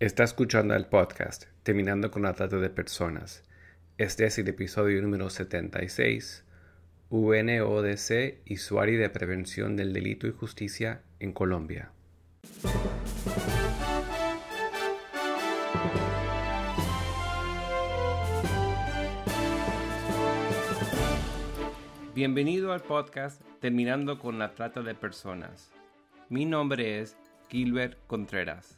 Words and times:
Está 0.00 0.22
escuchando 0.22 0.76
el 0.76 0.86
podcast 0.86 1.46
Terminando 1.64 2.12
con 2.12 2.22
la 2.22 2.32
Trata 2.32 2.58
de 2.58 2.70
Personas. 2.70 3.42
Este 3.96 4.26
es 4.26 4.38
el 4.38 4.46
episodio 4.46 5.02
número 5.02 5.28
76, 5.28 6.44
UNODC 7.10 8.42
y 8.44 8.58
Suari 8.58 8.94
de 8.94 9.10
Prevención 9.10 9.74
del 9.74 9.92
Delito 9.92 10.28
y 10.28 10.30
Justicia 10.30 11.02
en 11.18 11.32
Colombia. 11.32 11.90
Bienvenido 22.14 22.72
al 22.72 22.82
podcast 22.82 23.42
Terminando 23.60 24.20
con 24.20 24.38
la 24.38 24.52
Trata 24.52 24.80
de 24.82 24.94
Personas. 24.94 25.72
Mi 26.28 26.44
nombre 26.44 27.00
es 27.00 27.16
Gilbert 27.48 27.98
Contreras. 28.06 28.77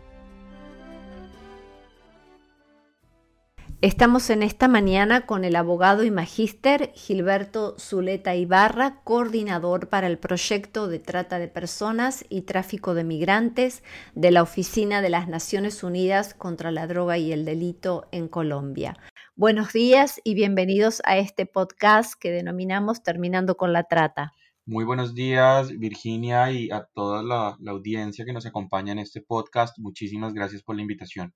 Estamos 3.83 4.29
en 4.29 4.43
esta 4.43 4.67
mañana 4.67 5.25
con 5.25 5.43
el 5.43 5.55
abogado 5.55 6.03
y 6.03 6.11
magíster 6.11 6.91
Gilberto 6.93 7.75
Zuleta 7.79 8.35
Ibarra, 8.35 9.01
coordinador 9.03 9.89
para 9.89 10.05
el 10.05 10.19
proyecto 10.19 10.87
de 10.87 10.99
trata 10.99 11.39
de 11.39 11.47
personas 11.47 12.23
y 12.29 12.43
tráfico 12.43 12.93
de 12.93 13.03
migrantes 13.03 13.81
de 14.13 14.29
la 14.29 14.43
Oficina 14.43 15.01
de 15.01 15.09
las 15.09 15.27
Naciones 15.27 15.83
Unidas 15.83 16.35
contra 16.35 16.69
la 16.69 16.85
Droga 16.85 17.17
y 17.17 17.31
el 17.31 17.43
Delito 17.43 18.07
en 18.11 18.27
Colombia. 18.27 18.99
Buenos 19.35 19.73
días 19.73 20.21
y 20.23 20.35
bienvenidos 20.35 21.01
a 21.03 21.17
este 21.17 21.47
podcast 21.47 22.13
que 22.13 22.29
denominamos 22.29 23.01
Terminando 23.01 23.57
con 23.57 23.73
la 23.73 23.85
Trata. 23.85 24.31
Muy 24.63 24.85
buenos 24.85 25.15
días, 25.15 25.75
Virginia, 25.75 26.51
y 26.51 26.69
a 26.69 26.87
toda 26.93 27.23
la, 27.23 27.57
la 27.59 27.71
audiencia 27.71 28.25
que 28.25 28.33
nos 28.33 28.45
acompaña 28.45 28.91
en 28.91 28.99
este 28.99 29.21
podcast. 29.21 29.79
Muchísimas 29.79 30.35
gracias 30.35 30.61
por 30.61 30.75
la 30.75 30.83
invitación. 30.83 31.33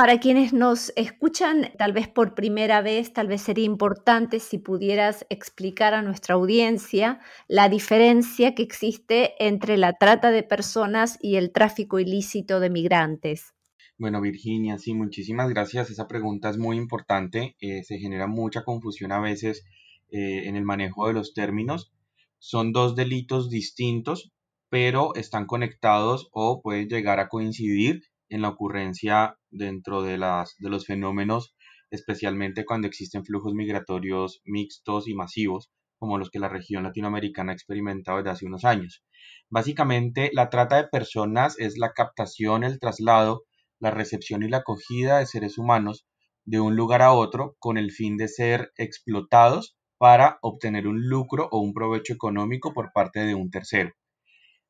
Para 0.00 0.18
quienes 0.18 0.54
nos 0.54 0.94
escuchan, 0.96 1.72
tal 1.76 1.92
vez 1.92 2.08
por 2.08 2.34
primera 2.34 2.80
vez, 2.80 3.12
tal 3.12 3.28
vez 3.28 3.42
sería 3.42 3.66
importante 3.66 4.40
si 4.40 4.56
pudieras 4.56 5.26
explicar 5.28 5.92
a 5.92 6.00
nuestra 6.00 6.36
audiencia 6.36 7.20
la 7.48 7.68
diferencia 7.68 8.54
que 8.54 8.62
existe 8.62 9.34
entre 9.38 9.76
la 9.76 9.92
trata 9.92 10.30
de 10.30 10.42
personas 10.42 11.18
y 11.20 11.36
el 11.36 11.52
tráfico 11.52 11.98
ilícito 11.98 12.60
de 12.60 12.70
migrantes. 12.70 13.52
Bueno, 13.98 14.22
Virginia, 14.22 14.78
sí, 14.78 14.94
muchísimas 14.94 15.50
gracias. 15.50 15.90
Esa 15.90 16.08
pregunta 16.08 16.48
es 16.48 16.56
muy 16.56 16.78
importante. 16.78 17.54
Eh, 17.60 17.82
se 17.84 17.98
genera 17.98 18.26
mucha 18.26 18.64
confusión 18.64 19.12
a 19.12 19.20
veces 19.20 19.66
eh, 20.08 20.44
en 20.46 20.56
el 20.56 20.64
manejo 20.64 21.08
de 21.08 21.12
los 21.12 21.34
términos. 21.34 21.92
Son 22.38 22.72
dos 22.72 22.96
delitos 22.96 23.50
distintos, 23.50 24.32
pero 24.70 25.14
están 25.14 25.44
conectados 25.44 26.30
o 26.32 26.62
pueden 26.62 26.88
llegar 26.88 27.20
a 27.20 27.28
coincidir 27.28 28.09
en 28.30 28.42
la 28.42 28.48
ocurrencia 28.48 29.36
dentro 29.50 30.02
de, 30.02 30.16
las, 30.16 30.56
de 30.58 30.70
los 30.70 30.86
fenómenos, 30.86 31.54
especialmente 31.90 32.64
cuando 32.64 32.86
existen 32.86 33.24
flujos 33.24 33.52
migratorios 33.52 34.40
mixtos 34.44 35.08
y 35.08 35.14
masivos, 35.14 35.70
como 35.98 36.16
los 36.16 36.30
que 36.30 36.38
la 36.38 36.48
región 36.48 36.84
latinoamericana 36.84 37.52
ha 37.52 37.54
experimentado 37.54 38.18
desde 38.18 38.30
hace 38.30 38.46
unos 38.46 38.64
años. 38.64 39.04
Básicamente, 39.50 40.30
la 40.32 40.48
trata 40.48 40.76
de 40.76 40.88
personas 40.88 41.58
es 41.58 41.76
la 41.76 41.92
captación, 41.92 42.64
el 42.64 42.78
traslado, 42.78 43.42
la 43.78 43.90
recepción 43.90 44.42
y 44.42 44.48
la 44.48 44.58
acogida 44.58 45.18
de 45.18 45.26
seres 45.26 45.58
humanos 45.58 46.06
de 46.44 46.60
un 46.60 46.76
lugar 46.76 47.02
a 47.02 47.12
otro 47.12 47.56
con 47.58 47.76
el 47.76 47.90
fin 47.90 48.16
de 48.16 48.28
ser 48.28 48.72
explotados 48.76 49.76
para 49.98 50.38
obtener 50.40 50.86
un 50.86 51.06
lucro 51.08 51.48
o 51.50 51.60
un 51.60 51.74
provecho 51.74 52.14
económico 52.14 52.72
por 52.72 52.92
parte 52.92 53.20
de 53.20 53.34
un 53.34 53.50
tercero. 53.50 53.92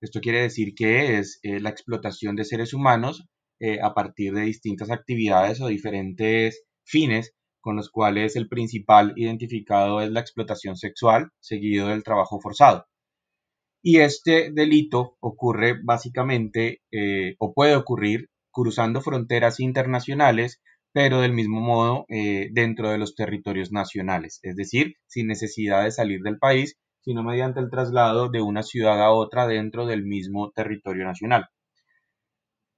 Esto 0.00 0.20
quiere 0.20 0.40
decir 0.40 0.74
que 0.74 1.18
es 1.18 1.38
eh, 1.42 1.60
la 1.60 1.70
explotación 1.70 2.34
de 2.34 2.44
seres 2.44 2.72
humanos 2.72 3.28
eh, 3.60 3.78
a 3.82 3.94
partir 3.94 4.32
de 4.34 4.42
distintas 4.42 4.90
actividades 4.90 5.60
o 5.60 5.68
diferentes 5.68 6.64
fines 6.84 7.34
con 7.60 7.76
los 7.76 7.90
cuales 7.90 8.36
el 8.36 8.48
principal 8.48 9.12
identificado 9.16 10.00
es 10.00 10.10
la 10.10 10.20
explotación 10.20 10.76
sexual, 10.76 11.30
seguido 11.40 11.88
del 11.88 12.02
trabajo 12.02 12.40
forzado. 12.40 12.86
Y 13.82 13.98
este 13.98 14.50
delito 14.52 15.16
ocurre 15.20 15.76
básicamente 15.82 16.80
eh, 16.90 17.36
o 17.38 17.52
puede 17.54 17.76
ocurrir 17.76 18.28
cruzando 18.52 19.00
fronteras 19.00 19.60
internacionales, 19.60 20.60
pero 20.92 21.20
del 21.20 21.32
mismo 21.32 21.60
modo 21.60 22.04
eh, 22.08 22.48
dentro 22.52 22.90
de 22.90 22.98
los 22.98 23.14
territorios 23.14 23.72
nacionales, 23.72 24.40
es 24.42 24.56
decir, 24.56 24.94
sin 25.06 25.28
necesidad 25.28 25.84
de 25.84 25.92
salir 25.92 26.20
del 26.22 26.38
país, 26.38 26.76
sino 27.02 27.22
mediante 27.22 27.60
el 27.60 27.70
traslado 27.70 28.28
de 28.28 28.42
una 28.42 28.62
ciudad 28.62 29.02
a 29.02 29.12
otra 29.12 29.46
dentro 29.46 29.86
del 29.86 30.04
mismo 30.04 30.50
territorio 30.50 31.04
nacional. 31.04 31.46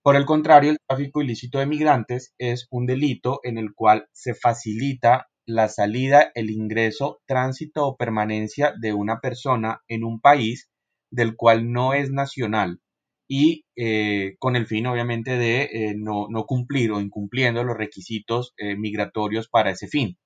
Por 0.02 0.16
el 0.16 0.24
contrario, 0.24 0.72
el 0.72 0.78
tráfico 0.84 1.22
ilícito 1.22 1.60
de 1.60 1.66
migrantes 1.66 2.34
es 2.36 2.66
un 2.70 2.86
delito 2.86 3.38
en 3.44 3.56
el 3.56 3.72
cual 3.72 4.08
se 4.12 4.34
facilita 4.34 5.28
la 5.46 5.68
salida, 5.68 6.32
el 6.34 6.50
ingreso, 6.50 7.20
tránsito 7.24 7.86
o 7.86 7.96
permanencia 7.96 8.74
de 8.80 8.94
una 8.94 9.20
persona 9.20 9.80
en 9.86 10.02
un 10.02 10.20
país 10.20 10.68
del 11.12 11.36
cual 11.36 11.70
no 11.70 11.94
es 11.94 12.10
nacional 12.10 12.80
y 13.28 13.64
eh, 13.76 14.34
con 14.40 14.56
el 14.56 14.66
fin 14.66 14.86
obviamente 14.88 15.36
de 15.38 15.62
eh, 15.72 15.94
no, 15.96 16.26
cumplir 16.46 16.90
o 16.90 17.00
incumpliendo 17.00 17.62
los 17.62 17.76
requisitos 17.76 18.54
eh, 18.56 18.76
migratorios 18.76 19.48
para 19.48 19.70
ese 19.70 19.86
fin. 19.86 20.18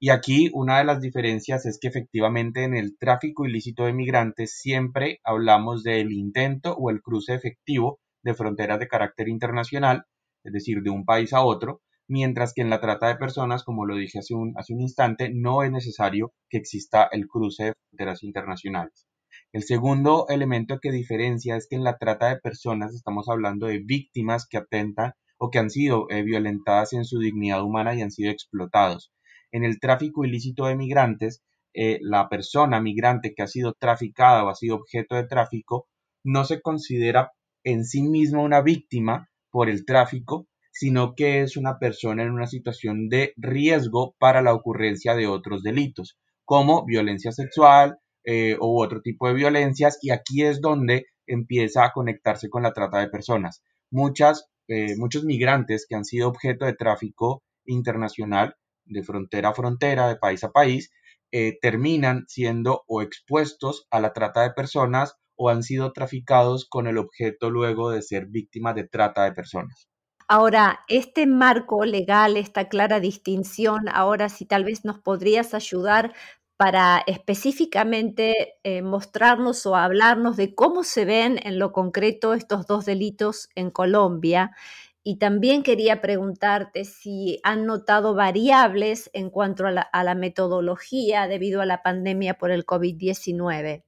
Y 0.00 0.08
aquí 0.10 0.50
una 0.54 0.78
de 0.78 0.84
las 0.84 1.02
diferencias 1.02 1.66
es 1.66 1.78
que 1.78 1.88
efectivamente 1.88 2.64
en 2.64 2.74
el 2.74 2.96
tráfico 2.98 3.44
ilícito 3.44 3.84
de 3.84 3.92
migrantes 3.92 4.58
siempre 4.58 5.20
hablamos 5.24 5.82
del 5.82 6.10
intento 6.12 6.74
o 6.74 6.88
el 6.90 7.02
cruce 7.02 7.34
efectivo 7.34 8.00
de 8.22 8.34
fronteras 8.34 8.78
de 8.78 8.88
carácter 8.88 9.28
internacional, 9.28 10.04
es 10.44 10.52
decir, 10.52 10.82
de 10.82 10.90
un 10.90 11.04
país 11.04 11.32
a 11.32 11.42
otro, 11.42 11.82
mientras 12.08 12.52
que 12.54 12.62
en 12.62 12.70
la 12.70 12.80
trata 12.80 13.08
de 13.08 13.16
personas, 13.16 13.62
como 13.62 13.86
lo 13.86 13.96
dije 13.96 14.18
hace 14.18 14.34
un, 14.34 14.52
hace 14.56 14.74
un 14.74 14.80
instante, 14.80 15.30
no 15.32 15.62
es 15.62 15.70
necesario 15.70 16.32
que 16.48 16.58
exista 16.58 17.08
el 17.12 17.28
cruce 17.28 17.64
de 17.64 17.74
fronteras 17.90 18.22
internacionales. 18.22 19.06
El 19.52 19.62
segundo 19.62 20.26
elemento 20.28 20.78
que 20.80 20.90
diferencia 20.90 21.56
es 21.56 21.66
que 21.68 21.76
en 21.76 21.84
la 21.84 21.98
trata 21.98 22.28
de 22.28 22.40
personas 22.40 22.94
estamos 22.94 23.28
hablando 23.28 23.66
de 23.66 23.78
víctimas 23.78 24.46
que 24.48 24.58
atentan 24.58 25.12
o 25.38 25.50
que 25.50 25.58
han 25.58 25.70
sido 25.70 26.06
eh, 26.10 26.22
violentadas 26.22 26.92
en 26.92 27.04
su 27.04 27.18
dignidad 27.18 27.62
humana 27.62 27.94
y 27.94 28.02
han 28.02 28.10
sido 28.10 28.30
explotados. 28.30 29.12
En 29.52 29.64
el 29.64 29.80
tráfico 29.80 30.24
ilícito 30.24 30.66
de 30.66 30.76
migrantes, 30.76 31.42
eh, 31.74 31.98
la 32.02 32.28
persona 32.28 32.80
migrante 32.80 33.32
que 33.34 33.42
ha 33.42 33.46
sido 33.46 33.74
traficada 33.74 34.44
o 34.44 34.48
ha 34.48 34.54
sido 34.54 34.76
objeto 34.76 35.14
de 35.14 35.26
tráfico 35.26 35.88
no 36.24 36.44
se 36.44 36.60
considera 36.60 37.32
en 37.64 37.84
sí 37.84 38.02
misma 38.02 38.42
una 38.42 38.62
víctima 38.62 39.28
por 39.50 39.68
el 39.68 39.84
tráfico, 39.84 40.46
sino 40.72 41.14
que 41.14 41.42
es 41.42 41.56
una 41.56 41.78
persona 41.78 42.22
en 42.22 42.30
una 42.30 42.46
situación 42.46 43.08
de 43.08 43.32
riesgo 43.36 44.14
para 44.18 44.42
la 44.42 44.54
ocurrencia 44.54 45.14
de 45.14 45.26
otros 45.26 45.62
delitos, 45.62 46.18
como 46.44 46.84
violencia 46.84 47.32
sexual 47.32 47.98
eh, 48.24 48.56
u 48.60 48.82
otro 48.82 49.00
tipo 49.02 49.28
de 49.28 49.34
violencias, 49.34 49.98
y 50.02 50.10
aquí 50.10 50.42
es 50.42 50.60
donde 50.60 51.06
empieza 51.26 51.84
a 51.84 51.92
conectarse 51.92 52.48
con 52.48 52.62
la 52.62 52.72
trata 52.72 52.98
de 52.98 53.08
personas. 53.08 53.62
Muchas, 53.90 54.46
eh, 54.68 54.96
muchos 54.96 55.24
migrantes 55.24 55.86
que 55.88 55.96
han 55.96 56.04
sido 56.04 56.28
objeto 56.28 56.64
de 56.64 56.74
tráfico 56.74 57.42
internacional, 57.66 58.54
de 58.84 59.02
frontera 59.02 59.50
a 59.50 59.54
frontera, 59.54 60.08
de 60.08 60.16
país 60.16 60.42
a 60.44 60.50
país, 60.50 60.90
eh, 61.32 61.58
terminan 61.60 62.24
siendo 62.26 62.82
o 62.88 63.02
expuestos 63.02 63.86
a 63.90 64.00
la 64.00 64.12
trata 64.12 64.42
de 64.42 64.50
personas 64.50 65.14
o 65.42 65.48
han 65.48 65.62
sido 65.62 65.92
traficados 65.92 66.66
con 66.68 66.86
el 66.86 66.98
objeto 66.98 67.48
luego 67.48 67.90
de 67.90 68.02
ser 68.02 68.26
víctimas 68.26 68.74
de 68.74 68.86
trata 68.86 69.24
de 69.24 69.32
personas. 69.32 69.88
Ahora, 70.28 70.80
este 70.86 71.26
marco 71.26 71.86
legal, 71.86 72.36
esta 72.36 72.68
clara 72.68 73.00
distinción, 73.00 73.88
ahora 73.90 74.28
si 74.28 74.44
tal 74.44 74.64
vez 74.64 74.84
nos 74.84 74.98
podrías 74.98 75.54
ayudar 75.54 76.12
para 76.58 77.02
específicamente 77.06 78.58
eh, 78.64 78.82
mostrarnos 78.82 79.64
o 79.64 79.76
hablarnos 79.76 80.36
de 80.36 80.54
cómo 80.54 80.84
se 80.84 81.06
ven 81.06 81.40
en 81.42 81.58
lo 81.58 81.72
concreto 81.72 82.34
estos 82.34 82.66
dos 82.66 82.84
delitos 82.84 83.48
en 83.54 83.70
Colombia. 83.70 84.54
Y 85.02 85.16
también 85.16 85.62
quería 85.62 86.02
preguntarte 86.02 86.84
si 86.84 87.40
han 87.44 87.64
notado 87.64 88.14
variables 88.14 89.08
en 89.14 89.30
cuanto 89.30 89.66
a 89.66 89.70
la, 89.70 89.80
a 89.80 90.04
la 90.04 90.14
metodología 90.14 91.28
debido 91.28 91.62
a 91.62 91.66
la 91.66 91.82
pandemia 91.82 92.34
por 92.34 92.50
el 92.50 92.66
COVID-19. 92.66 93.84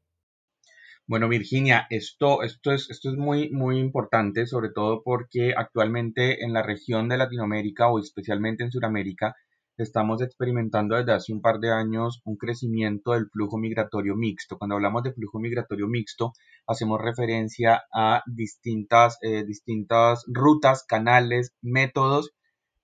Bueno, 1.12 1.28
Virginia, 1.28 1.86
esto, 1.90 2.42
esto, 2.42 2.72
es, 2.72 2.88
esto 2.88 3.10
es 3.10 3.18
muy, 3.18 3.50
muy 3.50 3.78
importante, 3.78 4.46
sobre 4.46 4.70
todo 4.70 5.02
porque 5.04 5.52
actualmente 5.54 6.42
en 6.42 6.54
la 6.54 6.62
región 6.62 7.06
de 7.10 7.18
Latinoamérica 7.18 7.90
o 7.90 7.98
especialmente 7.98 8.64
en 8.64 8.72
Sudamérica 8.72 9.36
estamos 9.76 10.22
experimentando 10.22 10.96
desde 10.96 11.12
hace 11.12 11.34
un 11.34 11.42
par 11.42 11.58
de 11.60 11.70
años 11.70 12.22
un 12.24 12.38
crecimiento 12.38 13.12
del 13.12 13.28
flujo 13.28 13.58
migratorio 13.58 14.16
mixto. 14.16 14.56
Cuando 14.56 14.76
hablamos 14.76 15.02
de 15.02 15.12
flujo 15.12 15.38
migratorio 15.38 15.86
mixto, 15.86 16.32
hacemos 16.66 16.98
referencia 16.98 17.82
a 17.92 18.22
distintas, 18.24 19.18
eh, 19.20 19.44
distintas 19.44 20.24
rutas, 20.28 20.82
canales, 20.88 21.52
métodos 21.60 22.30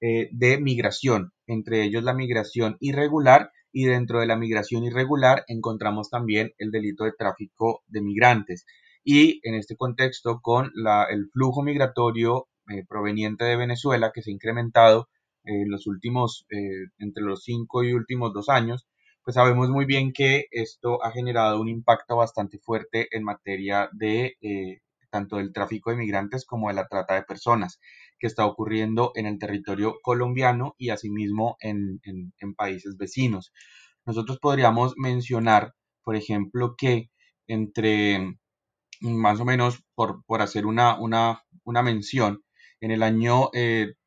eh, 0.03 0.29
de 0.33 0.61
migración, 0.61 1.33
entre 1.47 1.83
ellos 1.83 2.05
la 2.05 2.13
migración 2.13 2.77
irregular 2.81 3.53
y 3.73 3.85
dentro 3.85 4.21
de 4.21 4.27
la 4.27 4.37
migración 4.37 4.85
irregular 4.85 5.45
encontramos 5.49 6.11
también 6.11 6.53
el 6.59 6.71
delito 6.71 7.05
de 7.05 7.13
tráfico 7.13 7.83
de 7.87 8.01
migrantes. 8.01 8.65
Y 9.05 9.41
en 9.43 9.55
este 9.55 9.77
contexto, 9.77 10.41
con 10.43 10.71
el 11.11 11.29
flujo 11.33 11.63
migratorio 11.63 12.49
eh, 12.69 12.85
proveniente 12.87 13.45
de 13.45 13.57
Venezuela 13.57 14.11
que 14.15 14.23
se 14.23 14.31
ha 14.31 14.35
incrementado 14.35 15.09
en 15.45 15.71
los 15.71 15.87
últimos, 15.87 16.47
eh, 16.51 16.89
entre 16.99 17.23
los 17.25 17.43
cinco 17.43 17.83
y 17.85 17.95
últimos 17.95 18.33
dos 18.35 18.49
años, 18.49 18.87
pues 19.25 19.35
sabemos 19.35 19.69
muy 19.71 19.87
bien 19.87 20.13
que 20.13 20.47
esto 20.51 21.03
ha 21.05 21.11
generado 21.11 21.61
un 21.61 21.69
impacto 21.69 22.17
bastante 22.17 22.59
fuerte 22.59 23.09
en 23.11 23.25
materia 23.25 23.89
de 23.93 24.37
eh, 24.41 24.81
tanto 25.11 25.37
del 25.37 25.53
tráfico 25.53 25.91
de 25.91 25.97
migrantes 25.97 26.45
como 26.45 26.69
de 26.69 26.75
la 26.75 26.87
trata 26.87 27.15
de 27.15 27.23
personas 27.23 27.81
que 28.19 28.27
está 28.27 28.47
ocurriendo 28.47 29.13
en 29.15 29.27
el 29.27 29.39
territorio 29.39 29.97
colombiano 30.03 30.75
y 30.79 30.91
asimismo 30.91 31.57
en, 31.61 32.01
países 32.57 32.97
vecinos. 32.97 33.53
Nosotros 34.07 34.39
podríamos 34.41 34.95
mencionar, 34.97 35.75
por 36.03 36.17
ejemplo, 36.17 36.75
que 36.77 37.11
entre 37.47 38.39
más 39.01 39.41
o 39.41 39.45
menos, 39.45 39.85
por, 39.95 40.23
hacer 40.41 40.67
una, 40.67 40.99
mención, 41.83 42.43
en 42.81 42.91
el 42.91 43.03
año 43.03 43.51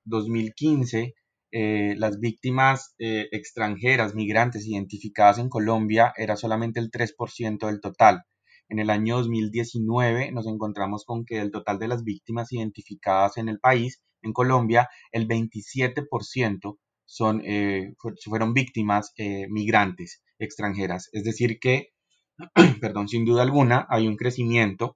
2015 0.06 1.00
eh, 1.00 1.13
eh, 1.54 1.96
las 1.98 2.19
víctimas 2.19 2.96
eh, 2.98 3.28
extranjeras, 3.31 4.16
migrantes 4.16 4.66
identificadas 4.66 5.38
en 5.38 5.50
Colombia 5.50 6.13
era 6.16 6.38
solamente 6.38 6.80
el 6.80 6.90
3% 6.92 7.68
del 7.68 7.81
total. 7.81 8.24
En 8.71 8.79
el 8.79 8.89
año 8.89 9.18
2019 9.18 10.31
nos 10.31 10.47
encontramos 10.47 11.03
con 11.03 11.25
que 11.25 11.39
el 11.39 11.51
total 11.51 11.77
de 11.77 11.89
las 11.89 12.06
víctimas 12.06 12.53
identificadas 12.53 13.35
en 13.35 13.50
el 13.50 13.59
país, 13.59 14.01
en 14.21 14.31
Colombia, 14.31 14.88
el 15.12 15.27
27% 15.27 16.79
son, 17.03 17.41
eh, 17.44 17.94
fueron 18.23 18.53
víctimas 18.53 19.13
migrantes 19.50 20.23
extranjeras. 20.39 21.09
Es 21.12 21.25
decir 21.25 21.59
que, 21.59 21.89
perdón, 22.79 23.09
sin 23.09 23.25
duda 23.25 23.41
alguna 23.44 23.88
hay 23.89 24.07
un 24.07 24.15
crecimiento 24.15 24.95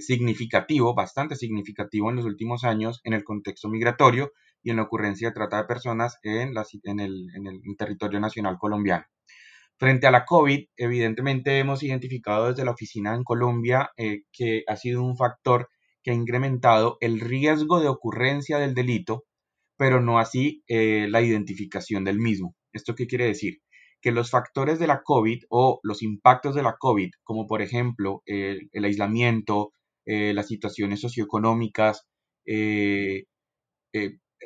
significativo, 0.00 0.94
bastante 0.94 1.36
significativo 1.36 2.10
en 2.10 2.16
los 2.16 2.24
últimos 2.24 2.64
años 2.64 3.00
en 3.04 3.12
el 3.12 3.22
contexto 3.22 3.68
migratorio 3.68 4.32
y 4.64 4.70
en 4.70 4.76
la 4.76 4.82
ocurrencia 4.82 5.28
de 5.28 5.34
trata 5.34 5.58
de 5.58 5.64
personas 5.64 6.18
en, 6.24 6.52
en, 6.56 7.00
el, 7.00 7.60
territorio 7.78 8.18
nacional 8.18 8.56
colombiano. 8.58 9.04
Frente 9.76 10.06
a 10.06 10.12
la 10.12 10.24
COVID, 10.24 10.66
evidentemente 10.76 11.58
hemos 11.58 11.82
identificado 11.82 12.48
desde 12.48 12.64
la 12.64 12.70
oficina 12.70 13.14
en 13.14 13.24
Colombia 13.24 13.90
eh, 13.96 14.22
que 14.32 14.62
ha 14.68 14.76
sido 14.76 15.02
un 15.02 15.16
factor 15.16 15.68
que 16.02 16.12
ha 16.12 16.14
incrementado 16.14 16.96
el 17.00 17.18
riesgo 17.18 17.80
de 17.80 17.88
ocurrencia 17.88 18.58
del 18.58 18.74
delito, 18.74 19.24
pero 19.76 20.00
no 20.00 20.20
así 20.20 20.62
eh, 20.68 21.08
la 21.10 21.22
identificación 21.22 22.04
del 22.04 22.20
mismo. 22.20 22.54
¿Esto 22.72 22.94
qué 22.94 23.08
quiere 23.08 23.26
decir? 23.26 23.58
Que 24.00 24.12
los 24.12 24.30
factores 24.30 24.78
de 24.78 24.86
la 24.86 25.02
COVID 25.02 25.42
o 25.48 25.80
los 25.82 26.02
impactos 26.02 26.54
de 26.54 26.62
la 26.62 26.76
COVID, 26.78 27.10
como 27.24 27.46
por 27.48 27.60
ejemplo 27.60 28.22
el 28.26 28.84
aislamiento, 28.84 29.72
eh, 30.06 30.34
las 30.34 30.46
situaciones 30.46 31.00
socioeconómicas, 31.00 32.06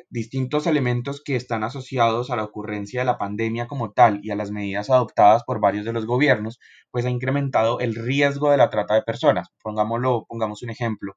distintos 0.09 0.67
elementos 0.67 1.21
que 1.23 1.35
están 1.35 1.63
asociados 1.63 2.29
a 2.29 2.35
la 2.35 2.43
ocurrencia 2.43 3.01
de 3.01 3.05
la 3.05 3.17
pandemia 3.17 3.67
como 3.67 3.91
tal 3.91 4.19
y 4.23 4.31
a 4.31 4.35
las 4.35 4.51
medidas 4.51 4.89
adoptadas 4.89 5.43
por 5.43 5.59
varios 5.59 5.85
de 5.85 5.93
los 5.93 6.05
gobiernos, 6.05 6.59
pues 6.91 7.05
ha 7.05 7.09
incrementado 7.09 7.79
el 7.79 7.95
riesgo 7.95 8.51
de 8.51 8.57
la 8.57 8.69
trata 8.69 8.95
de 8.95 9.03
personas. 9.03 9.49
Pongámoslo, 9.61 10.25
pongamos 10.27 10.63
un 10.63 10.69
ejemplo. 10.71 11.13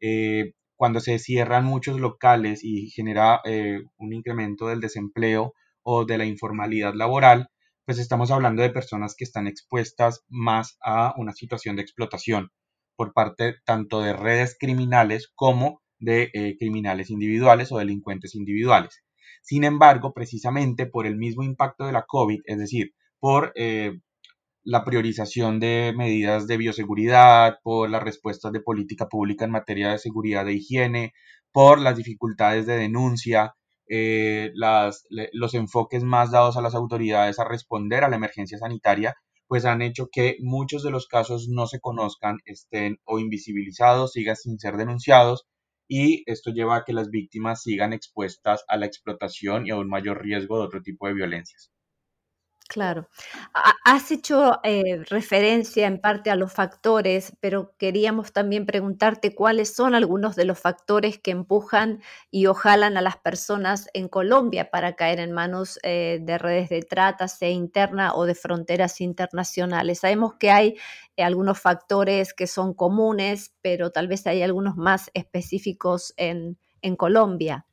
Eh, 0.00 0.52
cuando 0.76 1.00
se 1.00 1.18
cierran 1.18 1.64
muchos 1.64 1.98
locales 2.00 2.62
y 2.62 2.90
genera 2.90 3.40
eh, 3.44 3.82
un 3.96 4.12
incremento 4.12 4.68
del 4.68 4.80
desempleo 4.80 5.54
o 5.82 6.04
de 6.04 6.18
la 6.18 6.26
informalidad 6.26 6.94
laboral, 6.94 7.48
pues 7.86 7.98
estamos 7.98 8.30
hablando 8.30 8.62
de 8.62 8.70
personas 8.70 9.14
que 9.16 9.24
están 9.24 9.46
expuestas 9.46 10.24
más 10.28 10.76
a 10.82 11.14
una 11.16 11.32
situación 11.32 11.76
de 11.76 11.82
explotación 11.82 12.50
por 12.96 13.12
parte 13.12 13.56
tanto 13.64 14.00
de 14.00 14.12
redes 14.12 14.56
criminales 14.58 15.30
como 15.34 15.82
de 15.98 16.30
eh, 16.32 16.56
criminales 16.58 17.10
individuales 17.10 17.72
o 17.72 17.78
delincuentes 17.78 18.34
individuales. 18.34 19.02
Sin 19.42 19.64
embargo, 19.64 20.12
precisamente 20.12 20.86
por 20.86 21.06
el 21.06 21.16
mismo 21.16 21.42
impacto 21.44 21.86
de 21.86 21.92
la 21.92 22.04
COVID, 22.06 22.40
es 22.44 22.58
decir, 22.58 22.92
por 23.20 23.52
eh, 23.54 24.00
la 24.64 24.84
priorización 24.84 25.60
de 25.60 25.94
medidas 25.96 26.46
de 26.48 26.56
bioseguridad, 26.56 27.58
por 27.62 27.88
las 27.88 28.02
respuestas 28.02 28.52
de 28.52 28.60
política 28.60 29.08
pública 29.08 29.44
en 29.44 29.52
materia 29.52 29.90
de 29.90 29.98
seguridad 29.98 30.48
e 30.48 30.54
higiene, 30.54 31.12
por 31.52 31.80
las 31.80 31.96
dificultades 31.96 32.66
de 32.66 32.76
denuncia, 32.76 33.54
eh, 33.88 34.50
los 35.32 35.54
enfoques 35.54 36.02
más 36.02 36.32
dados 36.32 36.56
a 36.56 36.62
las 36.62 36.74
autoridades 36.74 37.38
a 37.38 37.44
responder 37.44 38.02
a 38.02 38.08
la 38.08 38.16
emergencia 38.16 38.58
sanitaria, 38.58 39.14
pues 39.46 39.64
han 39.64 39.82
hecho 39.82 40.08
que 40.10 40.36
muchos 40.40 40.82
de 40.82 40.90
los 40.90 41.06
casos 41.06 41.48
no 41.48 41.68
se 41.68 41.78
conozcan, 41.78 42.38
estén 42.44 42.98
o 43.04 43.20
invisibilizados, 43.20 44.12
sigan 44.12 44.36
sin 44.36 44.58
ser 44.58 44.76
denunciados 44.76 45.46
y 45.88 46.22
esto 46.26 46.50
lleva 46.50 46.76
a 46.76 46.84
que 46.84 46.92
las 46.92 47.10
víctimas 47.10 47.62
sigan 47.62 47.92
expuestas 47.92 48.64
a 48.68 48.76
la 48.76 48.86
explotación 48.86 49.66
y 49.66 49.70
a 49.70 49.76
un 49.76 49.88
mayor 49.88 50.22
riesgo 50.22 50.58
de 50.58 50.64
otro 50.66 50.82
tipo 50.82 51.08
de 51.08 51.14
violencias. 51.14 51.70
Claro. 52.68 53.08
Has 53.84 54.10
hecho 54.10 54.58
eh, 54.64 55.04
referencia 55.08 55.86
en 55.86 56.00
parte 56.00 56.30
a 56.30 56.36
los 56.36 56.52
factores, 56.52 57.32
pero 57.40 57.74
queríamos 57.78 58.32
también 58.32 58.66
preguntarte 58.66 59.34
cuáles 59.36 59.72
son 59.74 59.94
algunos 59.94 60.34
de 60.34 60.46
los 60.46 60.58
factores 60.58 61.18
que 61.18 61.30
empujan 61.30 62.02
y 62.30 62.46
ojalan 62.46 62.96
a 62.96 63.02
las 63.02 63.18
personas 63.18 63.88
en 63.94 64.08
Colombia 64.08 64.68
para 64.70 64.96
caer 64.96 65.20
en 65.20 65.30
manos 65.32 65.78
eh, 65.84 66.18
de 66.22 66.38
redes 66.38 66.68
de 66.68 66.82
trata, 66.82 67.28
sea 67.28 67.50
interna 67.50 68.14
o 68.14 68.24
de 68.26 68.34
fronteras 68.34 69.00
internacionales. 69.00 70.00
Sabemos 70.00 70.34
que 70.34 70.50
hay 70.50 70.74
eh, 71.16 71.22
algunos 71.22 71.60
factores 71.60 72.34
que 72.34 72.48
son 72.48 72.74
comunes, 72.74 73.54
pero 73.62 73.90
tal 73.92 74.08
vez 74.08 74.26
hay 74.26 74.42
algunos 74.42 74.76
más 74.76 75.10
específicos 75.14 76.14
en 76.16 76.56
Colombia. 76.96 77.64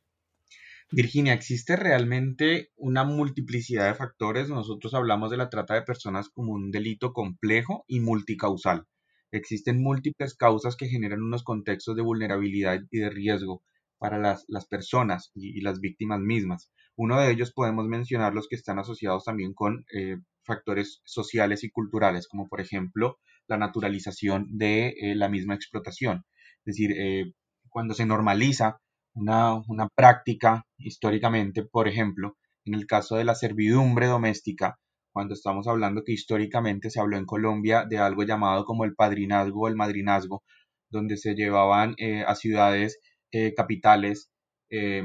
Virginia, 0.94 1.32
¿existe 1.32 1.74
realmente 1.74 2.70
una 2.76 3.02
multiplicidad 3.02 3.88
de 3.88 3.96
factores? 3.96 4.48
Nosotros 4.48 4.94
hablamos 4.94 5.28
de 5.32 5.36
la 5.36 5.50
trata 5.50 5.74
de 5.74 5.82
personas 5.82 6.28
como 6.28 6.52
un 6.52 6.70
delito 6.70 7.12
complejo 7.12 7.84
y 7.88 7.98
multicausal. 7.98 8.86
Existen 9.32 9.82
múltiples 9.82 10.36
causas 10.36 10.76
que 10.76 10.86
generan 10.86 11.20
unos 11.20 11.42
contextos 11.42 11.96
de 11.96 12.02
vulnerabilidad 12.02 12.80
y 12.92 12.98
de 12.98 13.10
riesgo 13.10 13.64
para 13.98 14.18
las, 14.18 14.46
personas 14.68 15.32
y, 15.34 15.60
las 15.62 15.80
víctimas 15.80 16.20
mismas. 16.20 16.70
Uno 16.94 17.20
de 17.20 17.32
ellos 17.32 17.52
podemos 17.52 17.88
mencionar 17.88 18.32
los 18.32 18.46
que 18.46 18.54
están 18.54 18.78
asociados 18.78 19.24
también 19.24 19.52
con 19.52 19.84
eh, 19.92 20.18
factores 20.44 21.00
sociales 21.04 21.64
y 21.64 21.70
culturales, 21.70 22.28
como 22.28 22.46
por 22.48 22.60
ejemplo 22.60 23.18
la 23.48 23.56
naturalización 23.56 24.46
de 24.48 24.90
eh, 24.90 25.16
la 25.16 25.28
misma 25.28 25.56
explotación. 25.56 26.24
Es 26.64 26.76
decir, 26.76 26.92
eh, 26.92 27.32
cuando 27.68 27.94
se 27.94 28.06
normaliza 28.06 28.80
una, 29.14 29.54
una 29.68 29.88
práctica 29.94 30.66
históricamente, 30.78 31.64
por 31.64 31.88
ejemplo, 31.88 32.36
en 32.64 32.74
el 32.74 32.86
caso 32.86 33.16
de 33.16 33.24
la 33.24 33.34
servidumbre 33.34 34.06
doméstica, 34.06 34.78
cuando 35.12 35.34
estamos 35.34 35.68
hablando 35.68 36.02
que 36.04 36.12
históricamente 36.12 36.90
se 36.90 37.00
habló 37.00 37.16
en 37.16 37.26
Colombia 37.26 37.84
de 37.88 37.98
algo 37.98 38.24
llamado 38.24 38.64
como 38.64 38.84
el 38.84 38.94
padrinazgo 38.94 39.62
o 39.62 39.68
el 39.68 39.76
madrinazgo, 39.76 40.42
donde 40.90 41.16
se 41.16 41.34
llevaban 41.34 41.94
eh, 41.98 42.24
a 42.26 42.34
ciudades 42.34 42.98
eh, 43.30 43.54
capitales 43.54 44.30
eh, 44.70 45.02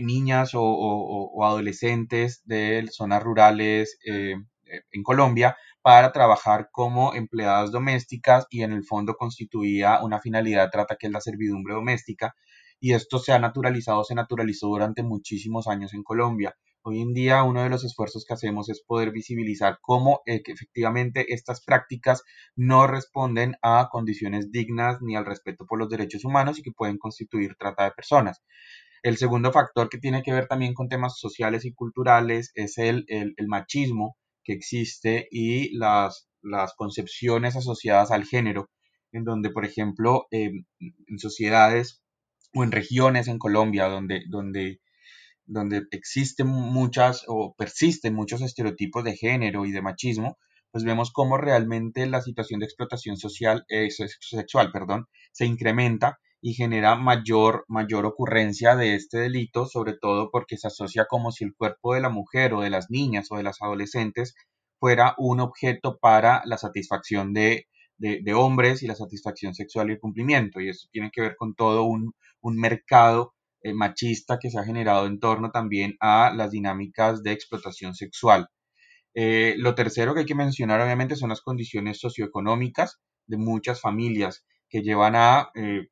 niñas 0.00 0.54
o, 0.54 0.62
o, 0.62 1.44
adolescentes 1.44 2.40
de 2.44 2.86
zonas 2.90 3.22
rurales 3.22 3.98
en 4.04 5.02
Colombia 5.02 5.56
para 5.82 6.12
trabajar 6.12 6.68
como 6.72 7.14
empleadas 7.14 7.72
domésticas 7.72 8.46
y 8.48 8.62
en 8.62 8.72
el 8.72 8.84
fondo 8.84 9.16
constituía 9.16 10.02
una 10.02 10.20
finalidad 10.20 10.70
trata 10.70 10.96
que 10.96 11.08
es 11.08 11.12
la 11.12 11.20
servidumbre 11.20 11.74
doméstica 11.74 12.34
y 12.82 12.94
esto 12.94 13.20
se 13.20 13.30
ha 13.30 13.38
naturalizado, 13.38 14.02
se 14.02 14.16
naturalizó 14.16 14.66
durante 14.66 15.04
muchísimos 15.04 15.68
años 15.68 15.94
en 15.94 16.02
Colombia. 16.02 16.56
Hoy 16.82 17.00
en 17.00 17.14
día 17.14 17.44
uno 17.44 17.62
de 17.62 17.70
los 17.70 17.84
esfuerzos 17.84 18.24
que 18.26 18.34
hacemos 18.34 18.68
es 18.68 18.82
poder 18.82 19.12
visibilizar 19.12 19.78
cómo 19.80 20.20
eh, 20.26 20.42
efectivamente 20.44 21.32
estas 21.32 21.62
prácticas 21.64 22.24
no 22.56 22.88
responden 22.88 23.54
a 23.62 23.88
condiciones 23.88 24.50
dignas 24.50 24.98
ni 25.00 25.14
al 25.14 25.24
respeto 25.24 25.64
por 25.64 25.78
los 25.78 25.88
derechos 25.88 26.24
humanos 26.24 26.58
y 26.58 26.62
que 26.62 26.72
pueden 26.72 26.98
constituir 26.98 27.54
trata 27.56 27.84
de 27.84 27.92
personas. 27.92 28.42
El 29.04 29.16
segundo 29.16 29.52
factor 29.52 29.88
que 29.88 29.98
tiene 29.98 30.24
que 30.24 30.32
ver 30.32 30.48
también 30.48 30.74
con 30.74 30.88
temas 30.88 31.20
sociales 31.20 31.64
y 31.64 31.72
culturales 31.72 32.50
es 32.56 32.78
el, 32.78 33.06
machismo 33.46 34.16
que 34.42 34.54
existe 34.54 35.28
y 35.30 35.72
las, 35.78 36.28
las 36.42 36.74
concepciones 36.74 37.54
asociadas 37.54 38.10
al 38.10 38.24
género, 38.24 38.70
en 39.12 39.22
donde, 39.22 39.50
por 39.50 39.64
ejemplo, 39.64 40.26
em, 40.32 40.64
en 40.80 41.18
sociedades 41.20 42.01
o 42.54 42.64
en 42.64 42.72
regiones 42.72 43.28
en 43.28 43.38
Colombia 43.38 43.86
donde, 43.86 44.24
donde 44.28 44.80
donde 45.46 45.82
existen 45.90 46.46
muchas 46.46 47.24
o 47.26 47.54
persisten 47.56 48.14
muchos 48.14 48.42
estereotipos 48.42 49.04
de 49.04 49.16
género 49.16 49.66
y 49.66 49.72
de 49.72 49.82
machismo, 49.82 50.38
pues 50.70 50.84
vemos 50.84 51.12
cómo 51.12 51.36
realmente 51.36 52.06
la 52.06 52.22
situación 52.22 52.60
de 52.60 52.66
explotación 52.66 53.16
social, 53.16 53.64
eh, 53.68 53.88
sexual 53.90 54.72
perdón, 54.72 55.06
se 55.32 55.44
incrementa 55.44 56.18
y 56.40 56.54
genera 56.54 56.96
mayor, 56.96 57.64
mayor 57.68 58.06
ocurrencia 58.06 58.74
de 58.74 58.94
este 58.94 59.18
delito, 59.18 59.66
sobre 59.66 59.94
todo 60.00 60.30
porque 60.30 60.56
se 60.56 60.68
asocia 60.68 61.06
como 61.08 61.30
si 61.30 61.44
el 61.44 61.54
cuerpo 61.54 61.94
de 61.94 62.00
la 62.00 62.08
mujer 62.08 62.54
o 62.54 62.62
de 62.62 62.70
las 62.70 62.90
niñas 62.90 63.28
o 63.30 63.36
de 63.36 63.44
las 63.44 63.60
adolescentes 63.60 64.34
fuera 64.80 65.14
un 65.18 65.40
objeto 65.40 65.98
para 66.00 66.42
la 66.46 66.58
satisfacción 66.58 67.32
de, 67.32 67.66
de, 68.02 68.34
hombres 68.34 68.82
y 68.82 68.88
la 68.88 68.96
satisfacción 68.96 69.54
sexual 69.54 69.88
y 69.88 69.92
el 69.92 70.00
cumplimiento. 70.00 70.60
Y 70.60 70.68
eso 70.68 70.88
tiene 70.90 71.10
que 71.12 71.20
ver 71.20 71.36
con 71.36 71.54
todo 71.54 71.84
un, 71.84 72.14
un 72.40 72.56
mercado 72.56 73.34
eh, 73.62 73.72
machista 73.74 74.38
que 74.40 74.50
se 74.50 74.58
ha 74.58 74.64
generado 74.64 75.06
en 75.06 75.20
torno 75.20 75.50
también 75.50 75.94
a 76.00 76.32
las 76.34 76.50
dinámicas 76.50 77.22
de 77.22 77.32
explotación 77.32 77.94
sexual. 77.94 78.48
Eh, 79.14 79.54
lo 79.58 79.74
tercero 79.74 80.14
que 80.14 80.20
hay 80.20 80.26
que 80.26 80.34
mencionar 80.34 80.80
obviamente 80.80 81.16
son 81.16 81.28
las 81.28 81.42
condiciones 81.42 82.00
socioeconómicas 82.00 82.98
de 83.26 83.36
muchas 83.36 83.80
familias 83.80 84.44
que 84.68 84.82
llevan 84.82 85.14
a 85.14 85.50
eh, 85.54 85.88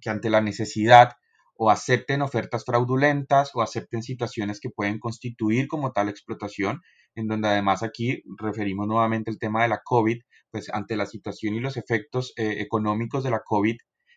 que 0.00 0.10
ante 0.10 0.30
la 0.30 0.40
necesidad 0.40 1.12
o 1.56 1.70
acepten 1.70 2.22
ofertas 2.22 2.64
fraudulentas 2.64 3.50
o 3.54 3.62
acepten 3.62 4.02
situaciones 4.02 4.60
que 4.60 4.70
pueden 4.70 5.00
constituir 5.00 5.66
como 5.66 5.92
tal 5.92 6.08
explotación, 6.08 6.80
en 7.16 7.26
donde 7.26 7.48
además 7.48 7.82
aquí 7.82 8.22
referimos 8.38 8.86
nuevamente 8.86 9.30
el 9.30 9.38
tema 9.40 9.62
de 9.62 9.68
la 9.68 9.80
COVID, 9.84 10.20
pues 10.50 10.68
ante 10.72 10.96
la 10.96 11.06
situación 11.06 11.54
y 11.54 11.60
los 11.60 11.76
efectos 11.76 12.32
eh, 12.36 12.56
económicos 12.60 13.24
de 13.24 13.30
la 13.30 13.42
COVID, 13.44 13.76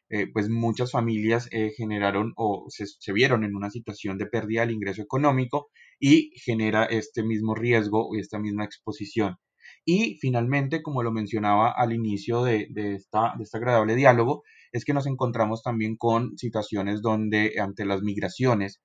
eh, 0.10 0.28
pues 0.32 0.50
muchas 0.50 0.92
familias 0.92 1.48
eh, 1.52 1.72
generaron 1.76 2.34
o 2.36 2.66
se, 2.70 3.14
vieron 3.14 3.44
en 3.44 3.56
una 3.56 3.70
situación 3.70 4.18
de 4.18 4.26
pérdida 4.26 4.62
del 4.62 4.72
ingreso 4.72 5.02
económico 5.02 5.70
y 6.00 6.32
genera 6.44 6.86
este 6.86 7.24
mismo 7.24 7.56
riesgo 7.56 8.10
y 8.16 8.20
esta 8.20 8.40
misma 8.40 8.66
exposición. 8.66 9.38
Y 9.86 10.18
finalmente, 10.20 10.82
como 10.82 11.02
lo 11.02 11.12
mencionaba 11.12 11.72
al 11.72 11.94
inicio 11.94 12.44
de, 12.44 12.68
de, 12.72 12.96
esta, 12.96 13.34
de 13.38 13.44
este 13.44 13.58
agradable 13.58 13.96
diálogo, 13.96 14.44
es 14.72 14.86
que 14.86 14.94
nos 14.94 15.08
encontramos 15.08 15.64
también 15.64 15.96
con 15.96 16.38
situaciones 16.38 17.02
donde 17.02 17.56
ante 17.60 17.86
las 17.86 18.02
migraciones 18.02 18.82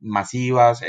masivas, 0.00 0.80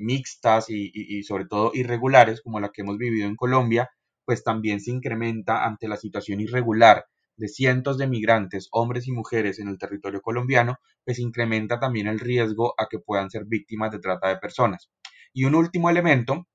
mixtas 0.00 0.66
y, 0.68 1.22
sobre 1.22 1.46
todo 1.46 1.70
irregulares, 1.74 2.40
como 2.42 2.60
la 2.60 2.70
que 2.70 2.82
hemos 2.82 2.98
vivido 2.98 3.28
en 3.28 3.36
Colombia, 3.36 3.90
pues 4.30 4.44
también 4.44 4.78
se 4.78 4.92
incrementa 4.92 5.64
ante 5.64 5.88
la 5.88 5.96
situación 5.96 6.40
irregular 6.40 7.04
de 7.34 7.48
cientos 7.48 7.98
de 7.98 8.06
migrantes, 8.06 8.68
hombres 8.70 9.08
y 9.08 9.10
mujeres 9.10 9.58
en 9.58 9.66
el 9.66 9.76
territorio 9.76 10.22
colombiano, 10.22 10.76
pues 11.04 11.18
incrementa 11.18 11.80
también 11.80 12.06
el 12.06 12.20
riesgo 12.20 12.74
a 12.78 12.86
que 12.88 13.00
puedan 13.00 13.28
ser 13.28 13.44
víctimas 13.44 13.90
de 13.90 13.98
trata 13.98 14.28
de 14.28 14.36
personas. 14.36 14.88
Y 15.32 15.46
un 15.46 15.56
último 15.56 15.90
elemento, 15.90 16.46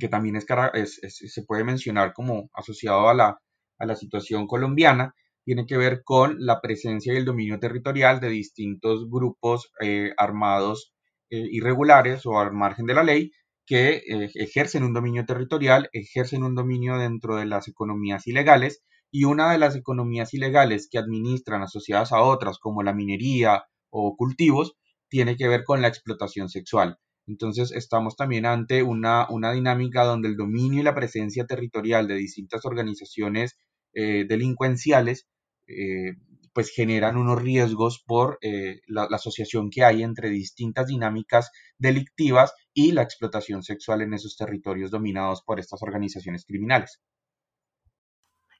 que 0.00 0.08
también 0.08 0.40
se 0.40 1.42
puede 1.44 1.62
mencionar 1.62 2.12
como 2.12 2.50
asociado 2.52 3.08
a 3.08 3.14
la, 3.14 3.40
a 3.78 3.86
la 3.86 3.94
situación 3.94 4.48
colombiana, 4.48 5.14
tiene 5.44 5.66
que 5.66 5.76
ver 5.76 6.02
con 6.02 6.44
la 6.44 6.60
presencia 6.60 7.14
y 7.14 7.18
el 7.18 7.24
dominio 7.24 7.60
territorial 7.60 8.18
de 8.18 8.30
distintos 8.30 9.08
grupos 9.08 9.70
eh, 9.80 10.12
armados 10.16 10.92
eh, 11.30 11.46
irregulares 11.48 12.26
o 12.26 12.40
al 12.40 12.52
margen 12.52 12.86
de 12.86 12.94
la 12.94 13.04
ley 13.04 13.30
que 13.66 14.02
eh, 14.06 14.30
ejercen 14.34 14.84
un 14.84 14.92
dominio 14.92 15.24
territorial, 15.24 15.88
ejercen 15.92 16.42
un 16.42 16.54
dominio 16.54 16.98
dentro 16.98 17.36
de 17.36 17.46
las 17.46 17.68
economías 17.68 18.26
ilegales 18.26 18.82
y 19.10 19.24
una 19.24 19.52
de 19.52 19.58
las 19.58 19.76
economías 19.76 20.34
ilegales 20.34 20.88
que 20.90 20.98
administran 20.98 21.62
asociadas 21.62 22.12
a 22.12 22.22
otras 22.22 22.58
como 22.58 22.82
la 22.82 22.92
minería 22.92 23.64
o 23.90 24.16
cultivos 24.16 24.74
tiene 25.08 25.36
que 25.36 25.48
ver 25.48 25.64
con 25.64 25.82
la 25.82 25.88
explotación 25.88 26.48
sexual. 26.48 26.98
Entonces 27.26 27.72
estamos 27.72 28.16
también 28.16 28.44
ante 28.44 28.82
una, 28.82 29.26
una 29.30 29.52
dinámica 29.52 30.04
donde 30.04 30.28
el 30.28 30.36
dominio 30.36 30.80
y 30.80 30.84
la 30.84 30.94
presencia 30.94 31.46
territorial 31.46 32.06
de 32.08 32.16
distintas 32.16 32.64
organizaciones 32.66 33.56
delincuenciales 33.94 35.28
eh, 35.66 36.16
pues 36.52 36.70
generan 36.70 37.16
unos 37.16 37.42
riesgos 37.42 38.00
por 38.06 38.38
eh, 38.40 38.80
la, 38.86 39.08
asociación 39.10 39.70
que 39.70 39.82
hay 39.82 40.04
entre 40.04 40.30
distintas 40.30 40.86
dinámicas 40.86 41.50
delictivas 41.78 42.52
y 42.74 42.92
la 42.92 43.02
explotación 43.02 43.62
sexual 43.62 44.02
en 44.02 44.12
esos 44.14 44.36
territorios 44.36 44.90
dominados 44.90 45.42
por 45.42 45.60
estas 45.60 45.82
organizaciones 45.82 46.44
criminales. 46.44 47.00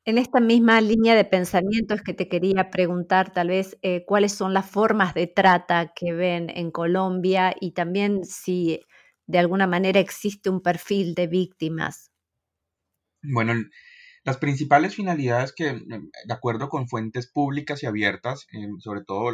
En 0.07 0.19
esta 0.19 0.39
misma 0.39 0.81
línea 0.81 1.15
de 1.15 1.25
pensamiento 1.25 1.95
es 1.95 2.03
que 2.03 2.13
te 2.13 2.29
quería 2.29 2.71
preguntar 2.71 3.33
tal 3.33 3.49
vez 3.49 3.79
eh, 3.81 4.05
cuáles 4.07 4.33
son 4.33 4.53
las 4.53 4.71
formas 4.71 5.15
de 5.15 5.27
trata 5.27 5.93
que 5.95 6.13
ven 6.13 6.51
en 6.51 6.71
Colombia 6.71 7.55
y 7.59 7.73
también 7.73 8.25
si 8.25 8.81
de 9.27 9.39
alguna 9.39 9.67
manera 9.67 10.01
existe 10.01 10.51
un 10.51 10.61
perfil 10.61 11.15
de 11.15 11.27
víctimas. 11.27 12.11
Bueno, 13.23 13.55
las 14.25 14.37
principales 14.37 14.95
finalidades 14.95 15.55
que, 15.55 15.73
de 15.73 16.35
acuerdo 16.35 16.69
con 16.69 16.87
fuentes 16.87 17.31
públicas 17.31 17.83
y 17.83 17.87
abiertas, 17.87 18.47
em, 18.53 18.79
sobre 18.81 19.03
todo 19.05 19.33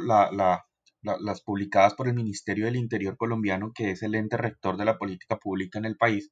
las 1.03 1.43
publicadas 1.43 1.95
por 1.95 2.09
el 2.09 2.15
Ministerio 2.15 2.67
del 2.67 2.77
Interior 2.77 3.17
colombiano, 3.17 3.73
que 3.75 3.91
es 3.91 4.03
el 4.03 4.15
ente 4.15 4.37
rector 4.37 4.77
de 4.77 4.85
la 4.85 4.99
política 4.99 5.39
pública 5.39 5.79
en 5.79 5.87
el 5.87 5.97
país, 5.97 6.31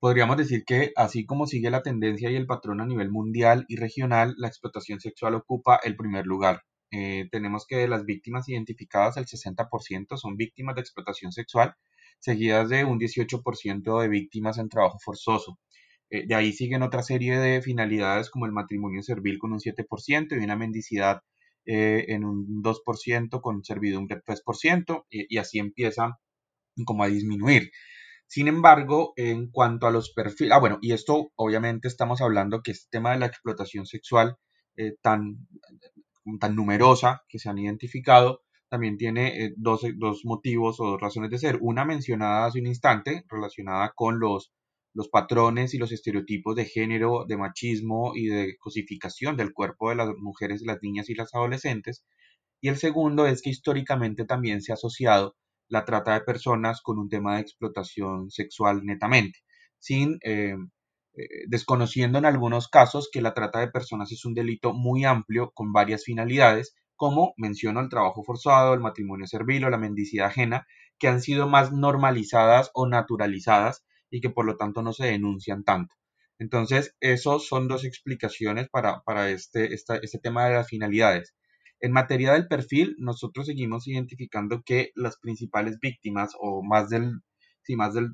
podríamos 0.00 0.36
decir 0.36 0.64
que 0.64 0.92
así 0.96 1.26
como 1.26 1.46
sigue 1.46 1.70
la 1.70 1.82
tendencia 1.82 2.30
y 2.30 2.36
el 2.36 2.46
patrón 2.46 2.80
a 2.80 2.86
nivel 2.86 3.10
mundial 3.10 3.64
y 3.68 3.76
regional, 3.76 4.34
la 4.38 4.48
explotación 4.48 5.00
sexual 5.00 5.34
ocupa 5.34 5.80
el 5.82 5.96
primer 5.96 6.26
lugar. 6.26 6.62
Eh, 6.90 7.28
tenemos 7.30 7.66
que 7.66 7.76
de 7.76 7.88
las 7.88 8.04
víctimas 8.04 8.48
identificadas, 8.48 9.16
el 9.16 9.26
60% 9.26 10.16
son 10.16 10.36
víctimas 10.36 10.74
de 10.74 10.80
explotación 10.80 11.32
sexual, 11.32 11.74
seguidas 12.18 12.68
de 12.68 12.84
un 12.84 12.98
18% 12.98 14.00
de 14.00 14.08
víctimas 14.08 14.58
en 14.58 14.68
trabajo 14.68 14.98
forzoso. 15.04 15.58
Eh, 16.10 16.26
de 16.26 16.34
ahí 16.34 16.52
siguen 16.52 16.82
otra 16.82 17.02
serie 17.02 17.38
de 17.38 17.60
finalidades 17.62 18.30
como 18.30 18.46
el 18.46 18.52
matrimonio 18.52 19.02
servil 19.02 19.38
con 19.38 19.52
un 19.52 19.60
7% 19.60 20.40
y 20.40 20.44
una 20.44 20.56
mendicidad 20.56 21.20
eh, 21.70 22.06
en 22.08 22.24
un 22.24 22.62
2% 22.62 23.42
con 23.42 23.62
servidumbre 23.62 24.22
3% 24.24 25.04
y, 25.10 25.34
y 25.34 25.36
así 25.36 25.58
empieza 25.58 26.18
como 26.86 27.02
a 27.04 27.08
disminuir. 27.08 27.70
Sin 28.26 28.48
embargo, 28.48 29.12
en 29.16 29.50
cuanto 29.50 29.86
a 29.86 29.90
los 29.90 30.14
perfiles, 30.14 30.54
ah, 30.54 30.60
bueno, 30.60 30.78
y 30.80 30.92
esto 30.92 31.30
obviamente 31.36 31.86
estamos 31.86 32.22
hablando 32.22 32.62
que 32.62 32.70
este 32.70 32.88
tema 32.90 33.12
de 33.12 33.18
la 33.18 33.26
explotación 33.26 33.84
sexual 33.84 34.36
eh, 34.76 34.94
tan, 35.02 35.46
tan 36.40 36.56
numerosa 36.56 37.20
que 37.28 37.38
se 37.38 37.50
han 37.50 37.58
identificado, 37.58 38.40
también 38.70 38.96
tiene 38.96 39.52
dos, 39.58 39.82
dos, 39.98 40.22
motivos 40.24 40.80
o 40.80 40.92
dos 40.92 41.00
razones 41.02 41.30
de 41.30 41.38
ser. 41.38 41.58
Una 41.60 41.84
mencionada 41.84 42.46
hace 42.46 42.60
un 42.60 42.66
instante, 42.66 43.24
relacionada 43.28 43.92
con 43.94 44.20
los 44.20 44.54
los 44.98 45.08
patrones 45.08 45.74
y 45.74 45.78
los 45.78 45.92
estereotipos 45.92 46.56
de 46.56 46.64
género, 46.64 47.24
de 47.28 47.36
machismo 47.36 48.16
y 48.16 48.26
de 48.26 48.56
cosificación 48.58 49.36
del 49.36 49.52
cuerpo 49.52 49.90
de 49.90 49.94
las 49.94 50.08
mujeres, 50.18 50.62
las 50.62 50.78
niñas 50.82 51.08
y 51.08 51.14
las 51.14 51.32
adolescentes. 51.36 52.04
Y 52.60 52.68
el 52.68 52.78
segundo 52.78 53.24
es 53.24 53.40
que 53.40 53.50
históricamente 53.50 54.24
también 54.24 54.60
se 54.60 54.72
ha 54.72 54.74
asociado 54.74 55.36
la 55.68 55.84
trata 55.84 56.14
de 56.14 56.22
personas 56.22 56.80
con 56.82 56.98
un 56.98 57.08
tema 57.08 57.36
de 57.36 57.42
explotación 57.42 58.28
sexual 58.32 58.84
netamente, 58.84 59.38
sin 59.78 60.18
eh, 60.24 60.56
eh, 61.14 61.28
desconociendo 61.46 62.18
en 62.18 62.24
algunos 62.24 62.66
casos 62.66 63.08
que 63.12 63.22
la 63.22 63.34
trata 63.34 63.60
de 63.60 63.70
personas 63.70 64.10
es 64.10 64.24
un 64.24 64.34
delito 64.34 64.72
muy 64.74 65.04
amplio 65.04 65.52
con 65.54 65.72
varias 65.72 66.02
finalidades, 66.02 66.74
como 66.96 67.34
menciono 67.36 67.78
el 67.78 67.88
trabajo 67.88 68.24
forzado, 68.24 68.74
el 68.74 68.80
matrimonio 68.80 69.28
servil 69.28 69.64
o 69.64 69.70
la 69.70 69.78
mendicidad 69.78 70.26
ajena, 70.26 70.66
que 70.98 71.06
han 71.06 71.22
sido 71.22 71.46
más 71.46 71.70
normalizadas 71.70 72.72
o 72.74 72.88
naturalizadas 72.88 73.84
y 74.10 74.20
que 74.20 74.30
por 74.30 74.46
lo 74.46 74.56
tanto 74.56 74.82
no 74.82 74.92
se 74.92 75.06
denuncian 75.06 75.64
tanto. 75.64 75.94
Entonces, 76.38 76.94
esos 77.00 77.46
son 77.48 77.68
dos 77.68 77.84
explicaciones 77.84 78.68
para, 78.68 79.30
este, 79.30 79.74
este 79.74 80.18
tema 80.22 80.46
de 80.46 80.54
las 80.54 80.68
finalidades. 80.68 81.34
En 81.80 81.92
materia 81.92 82.32
del 82.32 82.48
perfil, 82.48 82.96
nosotros 82.98 83.46
seguimos 83.46 83.86
identificando 83.88 84.62
que 84.64 84.90
las 84.94 85.18
principales 85.18 85.78
víctimas, 85.80 86.32
o 86.40 86.62
más 86.62 86.88
del, 86.90 87.20
sí, 87.62 87.76
más 87.76 87.94
del 87.94 88.10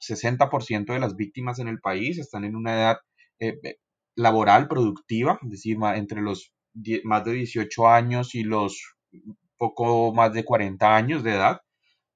60% 0.00 0.92
de 0.92 1.00
las 1.00 1.16
víctimas 1.16 1.58
en 1.58 1.68
el 1.68 1.80
país 1.80 2.18
están 2.18 2.44
en 2.44 2.56
una 2.56 2.74
edad 2.74 2.96
eh, 3.38 3.58
eh, 3.62 3.76
laboral, 4.14 4.68
productiva, 4.68 5.38
es 5.42 5.50
decir, 5.50 5.78
entre 5.94 6.22
los 6.22 6.52
más 7.04 7.24
de 7.24 7.32
18 7.32 7.88
años 7.88 8.34
y 8.34 8.42
los 8.42 8.96
poco 9.56 10.12
más 10.14 10.32
de 10.32 10.44
40 10.44 10.94
años 10.94 11.22
de 11.22 11.32
edad. 11.32 11.60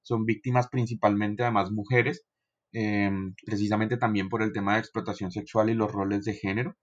Son 0.02 0.24
víctimas 0.24 0.68
principalmente, 0.68 1.42
además, 1.42 1.70
mujeres. 1.70 2.24
Em, 2.72 3.34
precisamente 3.44 3.96
también 3.96 4.28
por 4.28 4.42
el 4.42 4.52
tema 4.52 4.74
de 4.74 4.80
explotación 4.80 5.32
sexual 5.32 5.70
y 5.70 5.74
los 5.74 5.90
roles 5.92 6.24
de 6.24 6.34
género, 6.34 6.76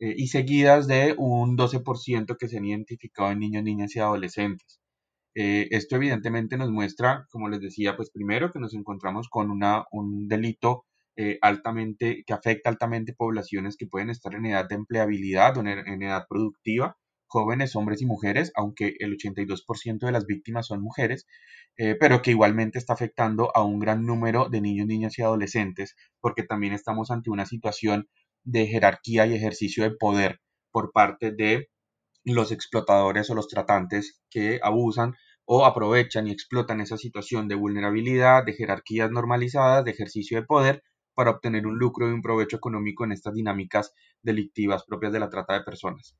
eh, 0.00 0.14
y 0.16 0.28
seguidas 0.28 0.86
de 0.88 1.14
un 1.18 1.56
12% 1.56 2.36
que 2.38 2.48
se 2.48 2.58
han 2.58 2.66
identificado 2.66 3.30
en 3.32 3.40
niños, 3.40 3.64
niñas 3.64 3.96
y 3.96 4.00
adolescentes. 4.00 4.80
Eh, 5.34 5.68
esto 5.70 5.96
evidentemente 5.96 6.56
nos 6.56 6.70
muestra, 6.72 7.26
como 7.30 7.48
les 7.48 7.60
decía, 7.60 7.96
pues 7.96 8.10
primero 8.10 8.52
que 8.52 8.60
nos 8.60 8.74
encontramos 8.74 9.28
con 9.28 9.50
una, 9.50 9.84
un 9.92 10.28
delito 10.28 10.86
eh, 11.16 11.38
altamente, 11.42 12.24
que 12.26 12.32
afecta 12.34 12.70
altamente 12.70 13.14
poblaciones 13.14 13.76
que 13.76 13.86
pueden 13.86 14.10
estar 14.10 14.34
en 14.34 14.46
edad 14.46 14.68
de 14.68 14.76
empleabilidad 14.76 15.56
o 15.58 15.60
en, 15.60 16.02
edad 16.02 16.26
productiva, 16.28 16.96
jóvenes, 17.36 17.76
hombres 17.76 18.00
y 18.00 18.06
mujeres, 18.06 18.50
aunque 18.54 18.94
el 18.98 19.12
82% 19.12 20.06
de 20.06 20.12
las 20.12 20.24
víctimas 20.24 20.68
son 20.68 20.80
mujeres, 20.80 21.26
eh, 21.76 21.94
pero 22.00 22.22
que 22.22 22.30
igualmente 22.30 22.78
está 22.78 22.94
afectando 22.94 23.54
a 23.54 23.62
un 23.62 23.78
gran 23.78 24.06
número 24.06 24.48
de 24.48 24.62
niños, 24.62 24.86
niñas 24.86 25.18
y 25.18 25.22
adolescentes, 25.22 25.96
porque 26.22 26.44
también 26.44 26.72
estamos 26.72 27.10
ante 27.10 27.28
una 27.28 27.44
situación 27.44 28.08
de 28.44 28.66
jerarquía 28.68 29.26
y 29.26 29.34
ejercicio 29.34 29.84
de 29.84 29.90
poder 29.90 30.40
por 30.72 30.92
parte 30.92 31.30
de 31.30 31.68
los 32.24 32.52
explotadores 32.52 33.28
o 33.28 33.34
los 33.34 33.48
tratantes 33.48 34.22
que 34.30 34.58
abusan 34.62 35.12
o 35.44 35.66
aprovechan 35.66 36.26
y 36.26 36.30
explotan 36.30 36.80
esa 36.80 36.96
situación 36.96 37.48
de 37.48 37.54
vulnerabilidad, 37.54 38.46
de 38.46 38.54
jerarquías 38.54 39.10
normalizadas, 39.10 39.84
de 39.84 39.90
ejercicio 39.90 40.40
de 40.40 40.46
poder 40.46 40.82
para 41.14 41.32
obtener 41.32 41.66
un 41.66 41.78
lucro 41.78 42.08
y 42.08 42.12
un 42.12 42.22
provecho 42.22 42.56
económico 42.56 43.04
en 43.04 43.12
estas 43.12 43.34
dinámicas 43.34 43.92
delictivas 44.22 44.84
propias 44.86 45.12
de 45.12 45.20
la 45.20 45.28
trata 45.28 45.52
de 45.52 45.64
personas. 45.64 46.16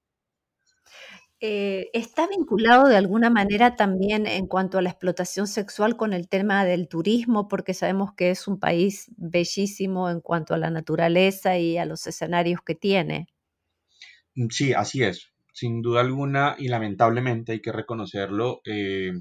Eh, 1.41 1.91
¿Está 1.93 2.27
vinculado 2.27 2.89
de 2.89 2.97
alguna 2.97 3.29
manera 3.29 3.77
también 3.77 4.27
en 4.27 4.47
cuanto 4.47 4.79
a 4.79 4.83
la 4.83 4.89
explotación 4.89 5.47
sexual 5.47 5.97
con 5.97 6.15
el 6.15 6.29
tema 6.29 6.65
del 6.65 6.89
turismo? 6.89 7.47
Porque 7.47 7.75
sabemos 7.75 8.15
que 8.15 8.31
es 8.31 8.49
un 8.49 8.59
país 8.59 9.13
bellísimo 9.19 10.09
en 10.09 10.21
cuanto 10.21 10.55
a 10.55 10.59
la 10.59 10.71
naturaleza 10.71 11.59
y 11.59 11.77
a 11.77 11.85
los 11.85 12.07
escenarios 12.07 12.61
que 12.65 12.75
tiene. 12.75 13.27
Mm, 14.35 14.49
sí, 14.51 14.73
así 14.73 15.03
es. 15.03 15.31
Sin 15.53 15.83
duda 15.83 16.01
alguna 16.01 16.57
y 16.59 16.69
lamentablemente 16.69 17.53
hay 17.53 17.61
que 17.61 17.73
reconocerlo, 17.73 18.61
eh, 18.65 19.13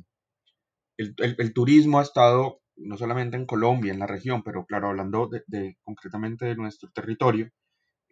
el, 0.98 1.53
turismo 1.53 2.00
ha 2.00 2.03
estado 2.03 2.62
no 2.77 2.98
solamente 2.98 3.38
en 3.38 3.45
Colombia, 3.45 3.93
en 3.93 4.00
la 4.00 4.07
región, 4.07 4.43
pero 4.43 4.65
claro, 4.65 4.89
hablando 4.89 5.29
de 5.48 5.77
concretamente 5.84 6.45
de 6.45 6.55
nuestro 6.55 6.89
territorio, 6.91 7.51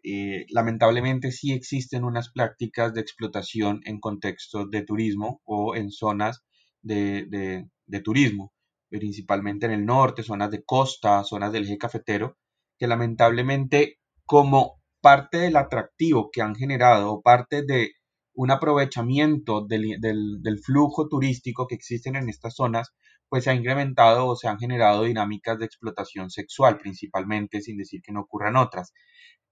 eh, 0.03 0.45
lamentablemente 0.49 1.31
sí 1.31 1.53
existen 1.53 2.03
unas 2.03 2.29
prácticas 2.31 2.93
de 2.93 3.01
explotación 3.01 3.81
en 3.85 3.99
contextos 3.99 4.69
de 4.69 4.83
turismo 4.83 5.41
o 5.45 5.75
en 5.75 5.91
zonas 5.91 6.43
de, 6.81 7.65
turismo, 8.03 8.53
principalmente 8.89 9.65
en 9.65 9.71
el 9.71 9.85
norte, 9.85 10.23
zonas 10.23 10.51
de 10.51 10.63
costa, 10.63 11.23
zonas 11.23 11.53
del 11.53 11.63
eje 11.63 11.77
cafetero, 11.77 12.37
que 12.77 12.87
lamentablemente 12.87 13.99
como 14.25 14.81
parte 15.01 15.37
del 15.37 15.55
atractivo 15.55 16.29
que 16.31 16.41
han 16.41 16.55
generado 16.55 17.13
o 17.13 17.21
parte 17.21 17.63
de 17.63 17.91
un 18.33 18.51
aprovechamiento 18.51 19.65
del, 19.65 20.59
flujo 20.63 21.07
turístico 21.07 21.67
que 21.67 21.75
existen 21.75 22.15
en 22.15 22.29
estas 22.29 22.55
zonas, 22.55 22.93
pues 23.29 23.45
se 23.45 23.51
ha 23.51 23.55
incrementado 23.55 24.27
o 24.27 24.35
se 24.35 24.47
han 24.47 24.59
generado 24.59 25.03
dinámicas 25.03 25.57
de 25.59 25.65
explotación 25.65 26.29
sexual 26.29 26.77
principalmente, 26.77 27.61
sin 27.61 27.77
decir 27.77 28.01
que 28.01 28.11
no 28.11 28.21
ocurran 28.21 28.55
otras. 28.55 28.93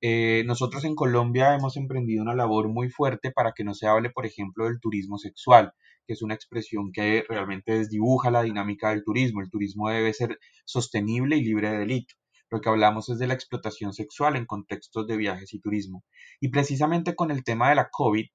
Eh, 0.02 0.44
nosotros 0.46 0.84
en 0.84 0.96
Colombia 0.96 1.56
hemos 1.56 1.78
emprendido 1.78 2.24
una 2.24 2.36
labor 2.36 2.70
muy 2.70 2.90
fuerte 2.90 3.32
para 3.32 3.54
que 3.54 3.64
no 3.64 3.74
se 3.76 3.88
hable, 3.88 4.10
por 4.10 4.26
ejemplo, 4.26 4.66
del 4.66 4.80
turismo 4.80 5.18
sexual, 5.20 5.74
que 6.08 6.14
es 6.14 6.22
una 6.24 6.34
expresión 6.34 6.92
que 6.92 7.24
realmente 7.30 7.74
desdibuja 7.78 8.32
la 8.32 8.42
dinámica 8.42 8.90
del 8.90 9.04
turismo. 9.04 9.42
El 9.42 9.52
turismo 9.52 9.90
debe 9.90 10.14
ser 10.14 10.40
sostenible 10.66 11.38
y 11.38 11.44
libre 11.44 11.72
de 11.72 11.80
delito. 11.80 12.16
Lo 12.50 12.62
que 12.62 12.70
hablamos 12.70 13.10
es 13.10 13.20
de 13.20 13.28
la 13.28 13.36
explotación 13.36 13.94
sexual 13.94 14.36
en 14.36 14.46
contextos 14.46 15.08
de 15.08 15.18
viajes 15.18 15.54
y 15.54 15.62
turismo. 15.62 16.04
Y 16.40 16.50
precisamente 16.50 17.16
con 17.16 17.32
el 17.32 17.44
tema 17.44 17.70
de 17.70 17.76
la 17.76 17.90
COVID, 17.90 18.26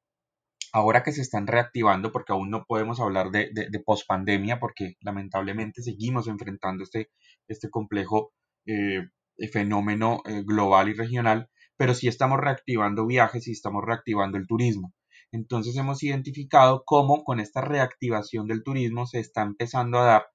ahora 0.73 1.03
que 1.03 1.13
se 1.13 1.21
están 1.23 1.47
reactivando, 1.47 2.13
porque 2.13 2.33
aún 2.33 2.51
no 2.51 2.65
podemos 2.67 3.01
hablar 3.01 3.31
de, 3.31 3.51
de, 3.53 3.81
pospandemia, 3.81 4.61
porque 4.61 4.95
lamentablemente 5.01 5.83
seguimos 5.83 6.29
enfrentando 6.29 6.85
este, 6.85 7.11
este 7.49 7.71
complejo 7.71 8.33
eh, 8.67 9.09
fenómeno 9.53 10.23
eh, 10.25 10.43
global 10.45 10.89
y 10.89 10.95
regional, 10.95 11.51
pero 11.77 11.95
sí 11.95 12.09
estamos 12.09 12.39
reactivando 12.41 13.07
viajes 13.07 13.49
y 13.49 13.53
estamos 13.53 13.85
reactivando 13.85 14.39
el 14.39 14.47
turismo. 14.47 14.93
Entonces 15.33 15.77
hemos 15.77 16.03
identificado 16.03 16.83
cómo 16.85 17.25
con 17.25 17.41
esta 17.41 17.61
reactivación 17.61 18.47
del 18.47 18.63
turismo 18.63 19.07
se 19.07 19.21
está 19.21 19.43
empezando 19.43 19.99
a 19.99 20.05
dar 20.05 20.27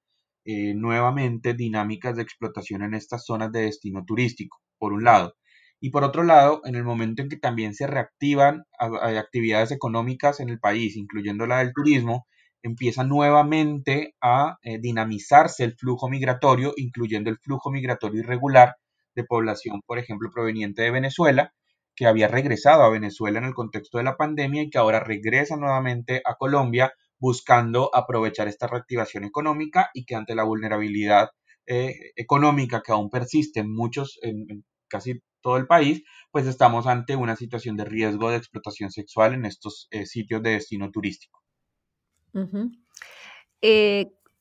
eh, 0.44 0.74
nuevamente 0.74 1.54
dinámicas 1.54 2.16
de 2.16 2.22
explotación 2.22 2.82
en 2.82 2.94
estas 2.94 3.24
zonas 3.24 3.52
de 3.52 3.62
destino 3.62 4.04
turístico, 4.04 4.60
por 4.78 4.92
un 4.92 5.04
lado. 5.04 5.34
Y 5.80 5.90
por 5.90 6.04
otro 6.04 6.22
lado, 6.22 6.60
en 6.64 6.76
el 6.76 6.84
momento 6.84 7.22
en 7.22 7.28
que 7.28 7.36
también 7.36 7.74
se 7.74 7.88
reactivan 7.88 8.64
actividades 8.78 9.72
económicas 9.72 10.38
en 10.40 10.48
el 10.48 10.60
país, 10.60 10.96
incluyendo 10.96 11.46
la 11.46 11.58
del 11.58 11.72
turismo, 11.72 12.26
empieza 12.62 13.02
nuevamente 13.02 14.14
a 14.20 14.58
eh, 14.62 14.78
dinamizarse 14.78 15.64
el 15.64 15.74
flujo 15.76 16.08
migratorio, 16.08 16.72
incluyendo 16.76 17.30
el 17.30 17.38
flujo 17.38 17.70
migratorio 17.72 18.20
irregular 18.20 18.76
de 19.14 19.24
población, 19.24 19.82
por 19.86 19.98
ejemplo, 19.98 20.30
proveniente 20.32 20.82
de 20.82 20.90
Venezuela, 20.90 21.52
que 21.94 22.06
había 22.06 22.28
regresado 22.28 22.82
a 22.82 22.90
Venezuela 22.90 23.38
en 23.38 23.44
el 23.44 23.54
contexto 23.54 23.98
de 23.98 24.04
la 24.04 24.16
pandemia 24.16 24.62
y 24.62 24.70
que 24.70 24.78
ahora 24.78 25.00
regresa 25.00 25.56
nuevamente 25.56 26.22
a 26.24 26.34
Colombia 26.36 26.92
buscando 27.18 27.94
aprovechar 27.94 28.48
esta 28.48 28.66
reactivación 28.66 29.24
económica 29.24 29.90
y 29.94 30.04
que 30.04 30.16
ante 30.16 30.34
la 30.34 30.44
vulnerabilidad 30.44 31.28
eh, 31.66 31.94
económica 32.16 32.82
que 32.84 32.92
aún 32.92 33.10
persiste 33.10 33.60
en 33.60 33.72
muchos, 33.72 34.18
en, 34.22 34.64
casi 34.88 35.22
todo 35.40 35.56
el 35.56 35.66
país, 35.66 36.02
pues 36.30 36.46
estamos 36.46 36.86
ante 36.86 37.14
una 37.14 37.36
situación 37.36 37.76
de 37.76 37.84
riesgo 37.84 38.30
de 38.30 38.38
explotación 38.38 38.90
sexual 38.90 39.34
en 39.34 39.44
estos 39.44 39.88
eh, 39.90 40.06
sitios 40.06 40.42
de 40.42 40.50
destino 40.50 40.90
turístico. 40.90 41.42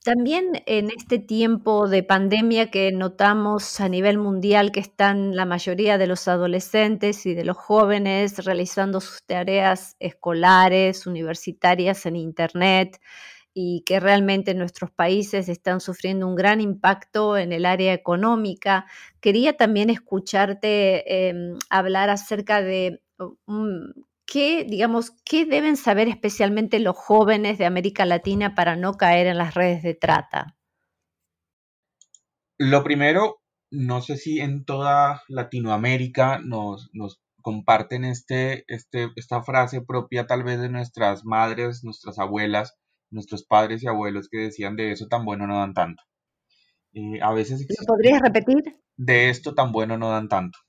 También 0.04 0.64
en 0.66 0.90
este 0.90 1.20
tiempo 1.20 1.88
de 1.88 2.02
pandemia 2.02 2.72
que 2.72 2.92
notamos 2.92 3.80
a 3.80 3.88
nivel 3.88 4.18
mundial 4.18 4.72
que 4.72 4.80
están 4.80 5.36
la 5.36 5.46
mayoría 5.46 6.00
de 6.00 6.08
los 6.08 6.28
adolescentes 6.28 7.28
y 7.28 7.36
de 7.36 7.46
los 7.46 7.56
jóvenes 7.56 8.44
realizando 8.44 9.00
sus 9.00 9.24
tareas 9.28 9.96
escolares, 10.00 11.06
universitarias 11.06 12.08
en 12.08 12.16
Internet 12.16 13.00
y 13.54 13.84
que 13.86 14.00
realmente 14.00 14.56
nuestros 14.56 14.90
países 14.90 15.50
están 15.50 15.80
sufriendo 15.82 16.28
un 16.28 16.36
gran 16.36 16.62
impacto 16.62 17.38
en 17.38 17.52
el 17.52 17.68
área 17.68 17.94
económica. 17.94 18.88
Quería 19.20 19.56
también 19.56 19.92
escucharte 19.92 21.30
em, 21.30 21.60
hablar 21.70 22.10
acerca 22.10 22.64
de 22.64 23.04
un, 23.46 23.94
¿qué, 24.32 24.64
digamos, 24.64 25.12
qué 25.26 25.46
deben 25.46 25.76
saber 25.76 26.08
especialmente 26.08 26.80
los 26.80 26.96
jóvenes 26.96 27.58
de 27.58 27.66
América 27.66 28.06
Latina 28.06 28.56
para 28.56 28.78
no 28.78 28.94
caer 28.94 29.28
en 29.28 29.38
las 29.38 29.56
redes 29.56 29.84
de 29.84 29.94
trata? 29.94 30.56
Lo 32.58 32.84
primero, 32.84 33.42
no 33.72 34.02
sé 34.02 34.16
si 34.16 34.40
en 34.40 34.64
toda 34.64 35.22
Latinoamérica 35.28 36.40
nos, 36.44 36.90
comparten 37.42 38.06
este, 38.06 38.64
este, 38.68 39.10
esta 39.16 39.42
frase 39.44 39.82
propia 39.82 40.28
tal 40.28 40.44
vez 40.44 40.62
de 40.62 40.70
nuestras 40.70 41.26
madres, 41.26 41.84
nuestras 41.84 42.18
abuelas, 42.18 42.78
nuestros 43.10 43.44
padres 43.44 43.84
y 43.84 43.88
abuelos 43.88 44.30
que 44.30 44.38
decían 44.38 44.78
de 44.78 44.92
eso 44.92 45.08
tan 45.08 45.26
bueno 45.26 45.46
no 45.48 45.58
dan 45.58 45.74
tanto. 45.74 46.04
Eh, 46.94 47.20
a 47.22 47.34
veces 47.34 47.66
¿Lo 47.68 47.86
podrías 47.86 48.22
repetir? 48.22 48.80
De 48.96 49.30
esto 49.30 49.56
tan 49.56 49.72
bueno 49.72 49.98
no 49.98 50.12
dan 50.12 50.30
tanto. 50.30 50.60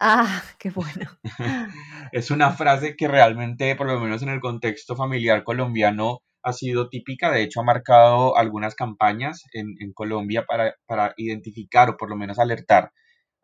Ah, 0.00 0.42
qué 0.58 0.70
bueno. 0.70 1.10
es 2.12 2.30
una 2.30 2.52
frase 2.52 2.96
que 2.96 3.08
realmente, 3.08 3.74
por 3.76 3.86
lo 3.86 4.00
menos 4.00 4.22
en 4.22 4.28
el 4.28 4.40
contexto 4.40 4.96
familiar 4.96 5.44
colombiano, 5.44 6.20
ha 6.42 6.52
sido 6.52 6.88
típica. 6.88 7.30
De 7.30 7.42
hecho, 7.42 7.60
ha 7.60 7.64
marcado 7.64 8.36
algunas 8.36 8.74
campañas 8.74 9.42
en, 9.52 9.92
Colombia 9.92 10.44
para, 10.46 11.14
identificar 11.16 11.90
o 11.90 11.96
por 11.96 12.10
lo 12.10 12.16
menos 12.16 12.38
alertar 12.38 12.92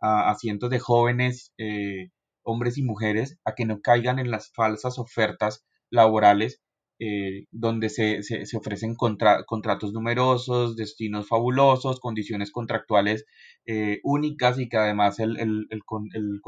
a, 0.00 0.34
cientos 0.38 0.70
de 0.70 0.78
jóvenes, 0.78 1.52
eh, 1.58 2.10
hombres 2.42 2.78
y 2.78 2.82
mujeres, 2.82 3.38
a 3.44 3.54
que 3.54 3.64
no 3.66 3.80
caigan 3.80 4.18
en 4.18 4.30
las 4.30 4.52
falsas 4.52 4.98
ofertas 4.98 5.64
laborales 5.90 6.60
eh, 7.00 7.46
donde 7.50 7.88
se, 7.88 8.22
se, 8.22 8.56
ofrecen 8.56 8.94
contratos 8.94 9.92
numerosos, 9.92 10.76
destinos 10.76 11.26
fabulosos, 11.26 11.98
condiciones 11.98 12.52
contractuales 12.52 13.24
eh, 13.66 13.98
únicas 14.04 14.60
y 14.60 14.68
que 14.68 14.76
además 14.76 15.18
el, 15.18 15.36
el, 15.40 15.66
el, 15.70 15.82
el, 16.12 16.40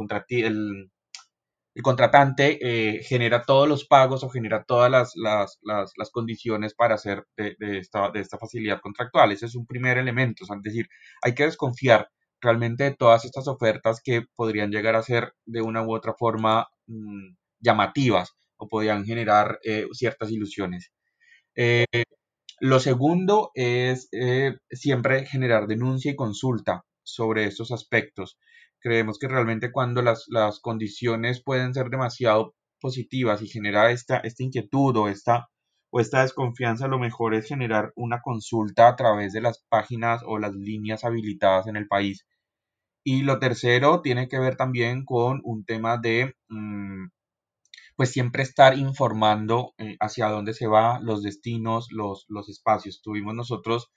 contratante 1.83 2.59
eh, 2.63 3.03
genera 3.03 3.43
todos 3.43 3.69
los 3.69 3.87
pagos 3.87 4.23
o 4.23 4.29
genera 4.29 4.63
todas 4.65 4.89
las, 4.89 5.13
las, 5.17 5.59
las, 5.65 6.11
condiciones 6.13 6.75
para 6.75 6.95
hacer 6.95 7.27
de, 7.37 7.57
de, 7.59 7.79
esta, 7.79 8.11
de 8.11 8.21
esta 8.21 8.39
facilidad 8.39 8.81
contractual. 8.81 9.33
Ese 9.33 9.47
es 9.47 9.57
un 9.57 9.67
primer 9.67 9.99
elemento, 9.99 10.45
es 10.45 10.63
decir, 10.63 10.89
hay 11.23 11.35
que 11.35 11.45
desconfiar 11.45 12.09
realmente 12.41 12.85
de 12.85 12.95
todas 12.95 13.25
estas 13.25 13.49
ofertas 13.49 14.01
que 14.01 14.23
podrían 14.37 14.71
llegar 14.71 14.95
a 14.95 15.03
ser 15.03 15.33
de 15.45 15.63
una 15.63 15.83
u 15.83 15.93
otra 15.93 16.15
forma 16.17 16.69
mm, 16.87 17.35
llamativas 17.61 18.37
o 18.57 18.69
podían 18.69 19.05
generar 19.05 19.59
eh, 19.65 19.87
ciertas 19.93 20.31
ilusiones. 20.31 20.93
Eh, 21.55 21.87
lo 22.61 22.81
segundo 22.81 23.51
es 23.55 24.09
eh, 24.13 24.57
siempre 24.71 25.27
generar 25.27 25.67
denuncia 25.67 26.11
y 26.13 26.17
consulta 26.17 26.85
sobre 27.03 27.45
estos 27.45 27.71
aspectos. 27.71 28.39
Creemos 28.81 29.19
que 29.19 29.29
realmente 29.29 29.73
cuando 29.73 30.03
las, 30.03 30.25
las 30.29 30.61
condiciones 30.61 31.43
pueden 31.43 31.75
ser 31.75 31.91
demasiado 31.91 32.55
positivas 32.81 33.43
y 33.43 33.49
genera 33.49 33.91
esta, 33.91 34.19
esta 34.19 34.43
inquietud 34.43 34.97
o 34.97 35.09
esta, 35.09 35.49
o 35.91 36.01
esta 36.01 36.23
desconfianza, 36.23 36.89
lo 36.89 36.99
mejor 36.99 37.35
es 37.35 37.47
generar 37.47 37.93
una 37.97 38.21
consulta 38.23 38.89
a 38.89 38.97
través 38.97 39.33
de 39.33 39.43
las 39.43 39.65
páginas 39.69 40.23
o 40.27 40.39
las 40.39 40.55
líneas 40.55 41.05
habilitadas 41.05 41.67
en 41.67 41.77
el 41.77 41.87
país. 41.89 42.27
Y 43.05 43.23
lo 43.23 43.39
tercero 43.39 44.03
tiene 44.03 44.29
que 44.29 44.39
ver 44.39 44.57
también 44.57 45.05
con 45.05 45.41
un 45.45 45.65
tema 45.65 45.99
de 45.99 46.35
mm, 46.49 47.07
pues 47.97 48.13
siempre 48.13 48.43
estar 48.43 48.79
informando 48.79 49.75
eh, 49.79 49.97
hacia 50.01 50.29
dónde 50.29 50.55
se 50.55 50.67
va, 50.67 51.01
los 51.01 51.23
destinos, 51.23 51.89
los, 51.91 52.27
los 52.29 52.49
espacios. 52.49 53.01
Tuvimos 53.03 53.35
nosotros 53.35 53.91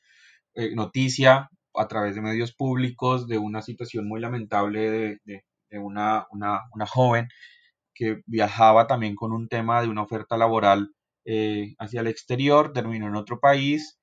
eh, 0.56 0.74
noticia 0.76 1.50
a 1.76 1.88
través 1.88 2.16
de 2.16 2.22
medios 2.22 2.54
públicos 2.56 3.28
de 3.28 3.38
una 3.38 3.62
situación 3.62 4.08
muy 4.08 4.22
lamentable 4.22 5.20
de, 5.26 5.44
una, 5.72 6.26
una, 6.32 6.62
una, 6.74 6.86
joven 6.88 7.28
que 7.94 8.22
viajaba 8.26 8.88
también 8.88 9.16
con 9.16 9.34
un 9.34 9.48
tema 9.50 9.82
de 9.82 9.90
una 9.90 10.04
oferta 10.04 10.38
laboral 10.38 10.94
eh, 11.26 11.76
hacia 11.80 12.02
el 12.02 12.08
exterior, 12.08 12.74
terminó 12.74 13.08
en 13.08 13.16
otro 13.16 13.40
país, 13.40 13.98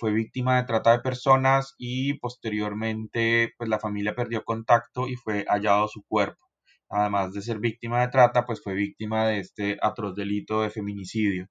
fue 0.00 0.10
víctima 0.10 0.56
de 0.56 0.64
trata 0.64 0.92
de 0.92 1.00
personas 1.00 1.74
y 1.76 2.14
posteriormente 2.14 3.52
pues 3.58 3.68
la 3.68 3.78
familia 3.78 4.14
perdió 4.14 4.42
contacto 4.42 5.06
y 5.06 5.16
fue 5.16 5.44
hallado 5.48 5.86
su 5.88 6.02
cuerpo 6.08 6.45
además 6.88 7.32
de 7.32 7.42
ser 7.42 7.58
víctima 7.60 8.00
de 8.00 8.08
trata, 8.08 8.44
pues 8.46 8.62
fue 8.62 8.74
víctima 8.74 9.26
de 9.28 9.40
este 9.40 9.78
atroz 9.82 10.14
delito 10.14 10.62
de 10.62 10.70
feminicidio. 10.70 11.48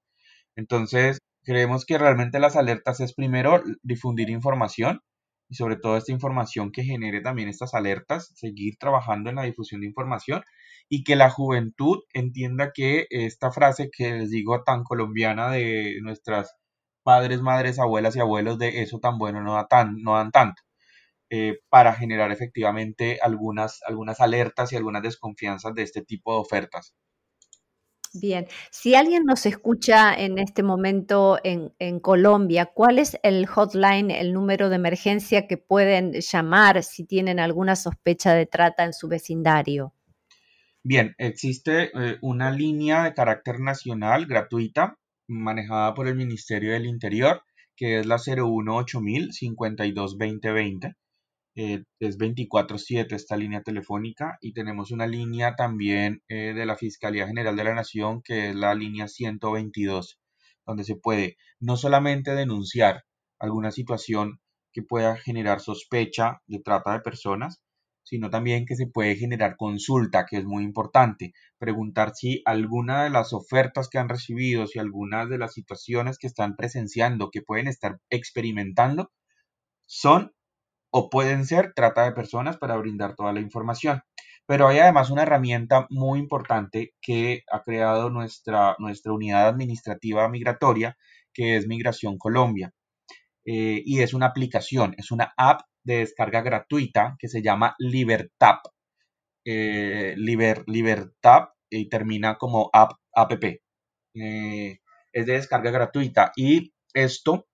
Entonces, 0.56 1.19
creemos 1.43 1.86
que 1.86 1.98
realmente 1.98 2.39
las 2.39 2.56
alertas 2.56 3.00
es 3.02 3.13
primero 3.13 3.63
difundir 3.84 4.30
información 4.30 5.02
y 5.50 5.56
sobre 5.56 5.78
todo 5.78 5.98
esta 5.98 6.12
información 6.12 6.71
que 6.71 6.84
genere 6.84 7.21
también 7.21 7.50
estas 7.50 7.74
alertas, 7.74 8.32
seguir 8.36 8.78
trabajando 8.80 9.30
en 9.30 9.38
la 9.38 9.43
difusión 9.43 9.82
de 9.82 9.88
información 9.88 10.43
y 10.89 11.04
que 11.04 11.15
la 11.15 11.30
juventud 11.30 12.00
entienda 12.13 12.71
que 12.74 13.08
esta 13.10 13.52
frase 13.52 13.89
que 13.95 14.12
les 14.13 14.32
digo 14.32 14.63
tan 14.63 14.84
colombiana 14.84 15.52
de 15.52 16.00
nuestras 16.02 16.56
padres, 17.04 17.41
madres, 17.41 17.80
abuelas 17.80 18.15
y 18.15 18.19
abuelos 18.19 18.58
de 18.60 18.82
eso 18.82 19.00
tan 19.00 19.17
bueno 19.19 19.41
no, 19.41 19.54
da 19.56 19.67
tan, 19.67 19.98
no 20.02 20.15
dan 20.15 20.32
tanto. 20.32 20.62
Eh, 21.31 21.57
para 21.69 21.95
generar 21.95 22.31
efectivamente 22.31 23.17
algunas, 23.19 23.81
algunas 23.88 24.21
alertas 24.21 24.71
y 24.71 24.75
algunas 24.75 25.01
desconfianzas 25.01 25.73
de 25.73 25.81
este 25.81 26.03
tipo 26.03 26.31
de 26.31 26.39
ofertas. 26.39 26.93
Bien, 28.13 28.45
si 28.69 28.93
alguien 28.93 29.25
nos 29.25 29.47
escucha 29.47 30.13
en 30.13 30.38
este 30.38 30.61
momento 30.61 31.39
en, 31.43 31.73
en, 31.79 31.99
Colombia, 31.99 32.67
¿cuál 32.67 32.99
es 32.99 33.17
el 33.23 33.47
hotline, 33.47 34.11
el 34.11 34.33
número 34.33 34.69
de 34.69 34.75
emergencia 34.75 35.47
que 35.47 35.57
pueden 35.57 36.13
llamar 36.13 36.83
si 36.83 37.05
tienen 37.05 37.39
alguna 37.39 37.75
sospecha 37.75 38.33
de 38.33 38.45
trata 38.45 38.85
en 38.85 38.93
su 38.93 39.07
vecindario? 39.07 39.95
Bien, 40.83 41.15
existe 41.17 41.89
eh, 41.95 42.19
una 42.21 42.51
línea 42.51 43.03
de 43.03 43.15
carácter 43.15 43.59
nacional 43.59 44.27
gratuita 44.27 44.99
manejada 45.27 45.95
por 45.95 46.07
el 46.07 46.15
Ministerio 46.15 46.73
del 46.73 46.85
Interior, 46.85 47.41
que 47.75 47.99
es 47.99 48.05
la 48.05 48.19
018000 48.19 49.33
52 49.33 50.17
2020 50.19 50.93
eh, 51.55 51.83
es 51.99 52.17
24/7 52.17 53.15
esta 53.15 53.37
línea 53.37 53.61
telefónica 53.63 54.37
y 54.41 54.53
tenemos 54.53 54.91
una 54.91 55.07
línea 55.07 55.55
también 55.55 56.21
eh, 56.27 56.53
de 56.53 56.65
la 56.65 56.75
Fiscalía 56.75 57.27
General 57.27 57.55
de 57.55 57.63
la 57.63 57.73
Nación 57.73 58.21
que 58.21 58.49
es 58.49 58.55
la 58.55 58.75
línea 58.75 59.07
122, 59.07 60.19
donde 60.65 60.83
se 60.83 60.95
puede 60.95 61.37
no 61.59 61.77
solamente 61.77 62.35
denunciar 62.35 63.03
alguna 63.39 63.71
situación 63.71 64.39
que 64.73 64.83
pueda 64.83 65.15
generar 65.15 65.61
sospecha 65.61 66.41
de 66.47 66.59
trata 66.59 66.93
de 66.93 66.99
personas, 66.99 67.61
sino 68.03 68.29
también 68.29 68.65
que 68.65 68.75
se 68.75 68.87
puede 68.87 69.15
generar 69.15 69.55
consulta, 69.57 70.25
que 70.29 70.37
es 70.37 70.45
muy 70.45 70.63
importante, 70.63 71.33
preguntar 71.57 72.11
si 72.13 72.41
alguna 72.45 73.05
de 73.05 73.09
las 73.09 73.33
ofertas 73.33 73.89
que 73.89 73.97
han 73.97 74.09
recibido, 74.09 74.67
si 74.67 74.79
algunas 74.79 75.29
de 75.29 75.37
las 75.39 75.53
situaciones 75.53 76.17
que 76.19 76.27
están 76.27 76.55
presenciando, 76.55 77.29
que 77.31 77.41
pueden 77.41 77.67
estar 77.67 77.99
experimentando, 78.09 79.11
son 79.87 80.33
o 80.97 81.10
pueden 81.10 81.45
ser 81.45 81.73
trata 81.73 82.05
de 82.05 82.13
personas 82.13 82.55
para 82.55 82.77
brindar 82.77 83.15
toda 83.15 83.34
la 83.34 83.41
información. 83.41 84.01
Pero 84.45 84.69
hay 84.69 84.79
además 84.79 85.10
una 85.10 85.23
herramienta 85.23 85.88
muy 85.89 86.19
importante 86.19 86.93
que 87.01 87.43
ha 87.51 87.63
creado 87.63 88.10
nuestra, 88.10 88.77
nuestra 88.79 89.12
unidad 89.12 89.49
administrativa 89.49 90.29
migratoria, 90.29 90.95
que 91.34 91.58
es 91.58 91.67
Migración 91.67 92.17
Colombia. 92.17 92.71
Eh, 93.43 93.84
y 93.86 93.99
es 93.99 94.13
una 94.13 94.27
aplicación, 94.27 94.95
es 94.97 95.12
una 95.12 95.34
app 95.36 95.63
de 95.84 95.97
descarga 95.97 96.41
gratuita 96.41 97.17
que 97.19 97.27
se 97.27 97.41
llama 97.41 97.75
Libertap. 97.77 98.62
Eh, 99.43 100.13
Liber, 100.15 100.63
Libertap 100.65 101.55
y 101.69 101.89
termina 101.89 102.38
como 102.38 102.69
app, 102.71 102.93
app. 103.13 103.34
Eh, 103.43 104.79
es 105.12 105.25
de 105.25 105.34
descarga 105.34 105.71
gratuita 105.71 106.31
y 106.38 106.73
esto 106.93 107.47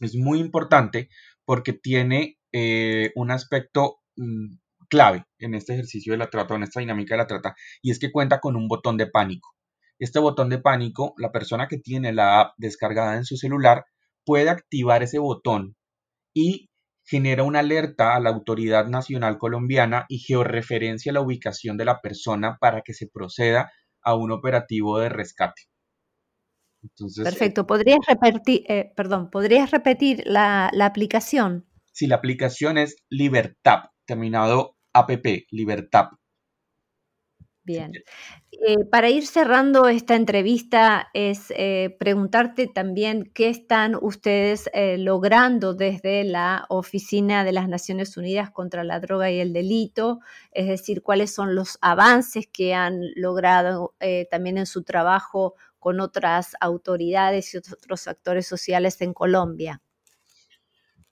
es 0.00 0.14
muy 0.14 0.40
importante 0.40 1.10
porque 1.44 1.74
tiene 1.74 2.37
eh, 2.52 3.12
un 3.14 3.30
aspecto 3.30 4.00
mm, 4.16 4.56
clave 4.88 5.24
en 5.38 5.54
este 5.54 5.74
ejercicio 5.74 6.12
de 6.12 6.18
la 6.18 6.30
trata, 6.30 6.54
en 6.54 6.62
esta 6.62 6.80
dinámica 6.80 7.14
de 7.14 7.18
la 7.18 7.26
trata, 7.26 7.54
y 7.82 7.90
es 7.90 7.98
que 7.98 8.10
cuenta 8.10 8.40
con 8.40 8.56
un 8.56 8.68
botón 8.68 8.96
de 8.96 9.06
pánico. 9.06 9.54
Este 9.98 10.18
botón 10.18 10.48
de 10.48 10.58
pánico, 10.58 11.14
la 11.18 11.32
persona 11.32 11.68
que 11.68 11.78
tiene 11.78 12.12
la 12.12 12.40
app 12.40 12.54
descargada 12.56 13.16
en 13.16 13.24
su 13.24 13.36
celular 13.36 13.84
puede 14.24 14.48
activar 14.48 15.02
ese 15.02 15.18
botón 15.18 15.76
y 16.34 16.70
genera 17.04 17.42
una 17.42 17.60
alerta 17.60 18.14
a 18.14 18.20
la 18.20 18.30
Autoridad 18.30 18.86
Nacional 18.86 19.38
Colombiana 19.38 20.04
y 20.08 20.18
georreferencia 20.18 21.12
la 21.12 21.22
ubicación 21.22 21.76
de 21.76 21.86
la 21.86 22.00
persona 22.00 22.58
para 22.60 22.82
que 22.82 22.92
se 22.92 23.08
proceda 23.08 23.72
a 24.02 24.14
un 24.14 24.30
operativo 24.30 24.98
de 24.98 25.08
rescate. 25.08 25.62
Perfecto. 27.24 27.66
¿Podrías 27.66 27.98
repetir, 28.06 28.64
eh, 28.68 28.92
perdón, 28.94 29.30
¿podrías 29.30 29.70
repetir 29.70 30.22
la 30.26 30.70
aplicación? 30.80 31.67
Si 31.98 32.06
la 32.06 32.14
aplicación 32.14 32.78
es 32.78 32.94
Libertap, 33.10 33.90
terminado 34.06 34.76
app, 34.92 35.10
Libertap. 35.50 36.12
Bien. 37.64 37.92
Eh, 38.52 38.84
para 38.88 39.10
ir 39.10 39.26
cerrando 39.26 39.88
esta 39.88 40.14
entrevista, 40.14 41.08
es 41.12 41.52
eh, 41.56 41.96
preguntarte 41.98 42.68
también 42.68 43.32
qué 43.34 43.48
están 43.48 43.96
ustedes 44.00 44.70
eh, 44.74 44.96
logrando 44.96 45.74
desde 45.74 46.22
la 46.22 46.66
Oficina 46.68 47.42
de 47.42 47.52
las 47.52 47.68
Naciones 47.68 48.16
Unidas 48.16 48.52
contra 48.52 48.84
la 48.84 49.00
Droga 49.00 49.32
y 49.32 49.40
el 49.40 49.52
Delito, 49.52 50.20
es 50.52 50.68
decir, 50.68 51.02
cuáles 51.02 51.34
son 51.34 51.56
los 51.56 51.78
avances 51.80 52.46
que 52.46 52.74
han 52.74 53.00
logrado 53.16 53.96
también 54.30 54.56
en 54.56 54.66
su 54.66 54.84
trabajo 54.84 55.56
con 55.80 55.98
otras 55.98 56.54
autoridades 56.60 57.52
y 57.52 57.56
otros 57.56 58.06
actores 58.06 58.46
sociales 58.46 59.00
en 59.00 59.12
Colombia. 59.12 59.82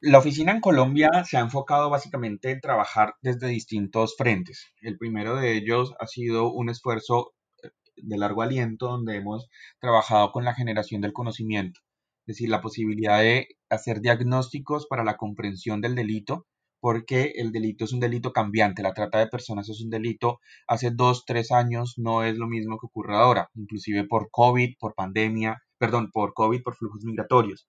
La 0.09 0.19
oficina 0.19 0.53
en 0.53 0.61
Colombia 0.61 1.11
se 1.25 1.37
ha 1.37 1.41
enfocado 1.41 1.91
básicamente 1.91 2.53
en 2.53 2.61
trabajar 2.61 3.17
desde 3.23 3.49
distintos 3.49 4.15
frentes. 4.17 4.67
El 4.81 4.97
primero 4.99 5.35
de 5.35 5.57
ellos 5.57 5.95
ha 5.99 6.07
sido 6.07 6.53
un 6.53 6.69
esfuerzo 6.69 7.33
eh, 7.61 7.71
de 7.97 8.17
largo 8.17 8.43
aliento 8.43 8.87
donde 8.87 9.17
hemos 9.17 9.49
trabajado 9.81 10.31
con 10.31 10.45
la 10.45 10.55
generación 10.55 11.01
del 11.01 11.13
conocimiento, 11.13 11.81
es 12.25 12.37
decir, 12.37 12.49
la 12.51 12.61
posibilidad 12.61 13.19
de 13.19 13.49
hacer 13.69 14.01
diagnósticos 14.01 14.87
para 14.87 15.03
la 15.03 15.17
comprensión 15.17 15.81
del 15.81 15.97
delito, 15.97 16.47
porque 16.79 17.33
el 17.35 17.51
delito 17.51 17.85
es 17.85 17.93
un 17.93 17.99
delito 17.99 18.33
cambiante, 18.33 18.85
la 18.85 18.95
trata 18.95 19.19
de 19.19 19.27
personas 19.27 19.69
es 19.69 19.81
un 19.81 19.91
delito 19.91 20.39
hace 20.69 20.93
dos, 20.93 21.25
tres 21.27 21.51
años 21.51 21.95
no 21.97 22.23
es 22.23 22.37
lo 22.37 22.47
mismo 22.47 22.79
que 22.79 22.87
ocurre 22.87 23.17
ahora, 23.17 23.51
inclusive 23.55 24.05
por 24.05 24.29
COVID, 24.31 24.75
por 24.79 24.95
pandemia, 24.95 25.59
perdón, 25.79 26.11
por 26.13 26.33
COVID, 26.33 26.63
por 26.63 26.77
flujos 26.77 27.03
migratorios. 27.03 27.67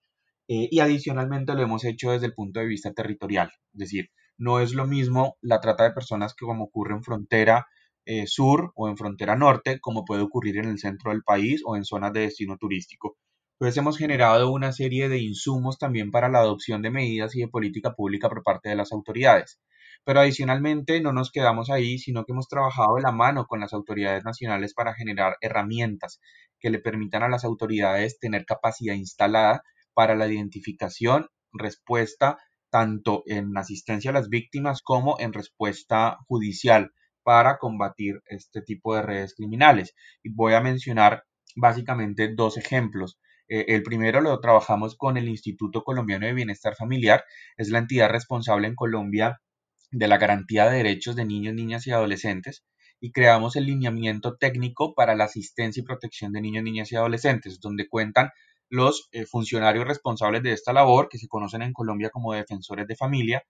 Eh, 0.48 0.70
y 0.72 0.80
adicionalmente 0.80 1.54
lo 1.54 1.62
hemos 1.62 1.84
hecho 1.84 2.12
desde 2.12 2.28
el 2.28 2.34
punto 2.34 2.60
de 2.60 2.68
vista 2.68 2.94
territorial, 2.94 3.52
es 3.74 3.80
decir, 3.80 4.10
no 4.38 4.60
es 4.60 4.74
lo 4.74 4.88
mismo 4.88 5.38
la 5.42 5.60
trata 5.60 5.84
de 5.84 5.92
personas 5.92 6.34
que 6.36 6.46
como 6.46 6.66
ocurre 6.66 6.94
en 6.94 7.04
frontera 7.04 7.66
eh, 8.06 8.28
sur 8.28 8.72
o 8.76 8.88
en 8.88 8.96
frontera 8.96 9.36
norte, 9.36 9.80
como 9.82 10.06
puede 10.06 10.22
ocurrir 10.22 10.58
en 10.58 10.70
el 10.70 10.80
centro 10.80 11.12
del 11.12 11.24
país 11.24 11.62
o 11.66 11.76
en 11.76 11.84
zonas 11.84 12.14
de 12.14 12.22
destino 12.22 12.56
turístico. 12.58 13.18
Pues 13.58 13.76
hemos 13.76 13.98
generado 13.98 14.52
una 14.52 14.72
serie 14.72 15.10
de 15.10 15.20
insumos 15.20 15.78
también 15.78 16.12
para 16.12 16.30
la 16.30 16.40
adopción 16.40 16.82
de 16.82 16.92
medidas 16.92 17.36
y 17.36 17.42
de 17.42 17.48
política 17.50 17.94
pública 17.96 18.30
por 18.30 18.44
parte 18.44 18.70
de 18.70 18.76
las 18.76 18.94
autoridades. 18.94 19.60
Pero 20.06 20.22
adicionalmente 20.22 21.02
no 21.02 21.12
nos 21.12 21.32
quedamos 21.32 21.70
ahí, 21.70 21.98
sino 21.98 22.24
que 22.24 22.32
hemos 22.32 22.48
trabajado 22.48 22.96
de 22.96 23.02
la 23.02 23.12
mano 23.12 23.46
con 23.46 23.60
las 23.60 23.74
autoridades 23.74 24.24
nacionales 24.24 24.74
para 24.74 24.94
generar 24.94 25.36
herramientas 25.42 26.22
que 26.60 26.70
le 26.70 26.80
permitan 26.80 27.24
a 27.24 27.30
las 27.30 27.44
autoridades 27.44 28.20
tener 28.20 28.46
capacidad 28.46 28.94
instalada 28.94 29.64
para 29.98 30.14
la 30.14 30.28
identificación, 30.28 31.26
respuesta 31.52 32.38
tanto 32.70 33.24
en 33.26 33.58
asistencia 33.58 34.12
a 34.12 34.14
las 34.14 34.30
víctimas 34.30 34.84
como 34.84 35.20
en 35.20 35.34
respuesta 35.34 36.20
judicial 36.28 36.92
para 37.24 37.58
combatir 37.58 38.22
este 38.28 38.62
tipo 38.62 38.94
de 38.94 39.02
redes 39.02 39.34
criminales. 39.34 39.96
Y 40.22 40.30
voy 40.32 40.54
a 40.54 40.62
mencionar 40.62 41.24
básicamente 41.56 42.32
dos 42.32 42.58
ejemplos. 42.58 43.20
Eh, 43.48 43.66
el 43.70 43.82
primero 43.82 44.22
lo 44.22 44.40
trabajamos 44.40 44.96
con 44.96 45.18
el 45.18 45.28
Instituto 45.30 45.84
Colombiano 45.84 46.28
de 46.28 46.34
Bienestar 46.34 46.76
Familiar, 46.76 47.24
es 47.58 47.70
la 47.70 47.80
entidad 47.80 48.12
responsable 48.12 48.68
en 48.68 48.76
Colombia 48.76 49.42
de 49.90 50.08
la 50.08 50.20
garantía 50.20 50.70
de 50.70 50.78
derechos 50.78 51.16
de 51.16 51.26
niños, 51.26 51.56
niñas 51.56 51.88
y 51.88 51.92
adolescentes 51.92 52.64
y 53.00 53.12
creamos 53.12 53.56
el 53.56 53.66
lineamiento 53.66 54.38
técnico 54.38 54.94
para 54.94 55.16
la 55.16 55.24
asistencia 55.24 55.82
y 55.82 55.86
protección 55.86 56.34
de 56.34 56.42
niños, 56.42 56.64
niñas 56.64 56.92
y 56.92 56.98
adolescentes, 56.98 57.60
donde 57.60 57.88
cuentan 57.88 58.30
los 58.69 59.10
eh, 59.12 59.25
funcionarios 59.25 59.86
responsables 59.88 60.43
de 60.43 60.53
esta 60.53 60.73
labor, 60.73 61.10
que 61.10 61.17
se 61.17 61.27
conocen 61.27 61.62
en 61.62 61.73
Colombia 61.73 62.10
como 62.10 62.34
defensores 62.34 62.88
de 62.88 62.95
familia, 62.95 63.43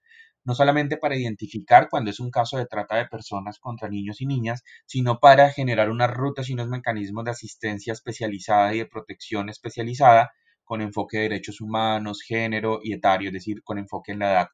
no 0.43 0.55
solamente 0.55 0.97
para 0.97 1.15
identificar 1.17 1.89
cuando 1.89 2.09
es 2.11 2.19
un 2.19 2.31
caso 2.31 2.57
de 2.57 2.65
trata 2.65 2.95
de 2.97 3.07
personas 3.07 3.59
contra 3.59 3.89
niños 3.89 4.21
y 4.21 4.25
niñas, 4.25 4.63
sino 4.85 5.19
para 5.19 5.51
generar 5.51 5.89
unas 5.89 6.11
rutas 6.11 6.49
y 6.49 6.53
unos 6.53 6.69
mecanismos 6.69 7.25
de 7.25 7.31
asistencia 7.31 7.93
especializada 7.93 8.73
y 8.73 8.79
de 8.79 8.85
protección 8.85 9.49
especializada 9.49 10.31
con 10.63 10.81
enfoque 10.81 11.17
de 11.17 11.23
derechos 11.23 11.61
humanos, 11.61 12.21
género 12.25 12.79
y 12.83 12.93
etario, 12.93 13.29
es 13.29 13.33
decir, 13.33 13.61
con 13.63 13.77
enfoque 13.77 14.11
en 14.13 14.19
la 14.19 14.31
edad. 14.31 14.47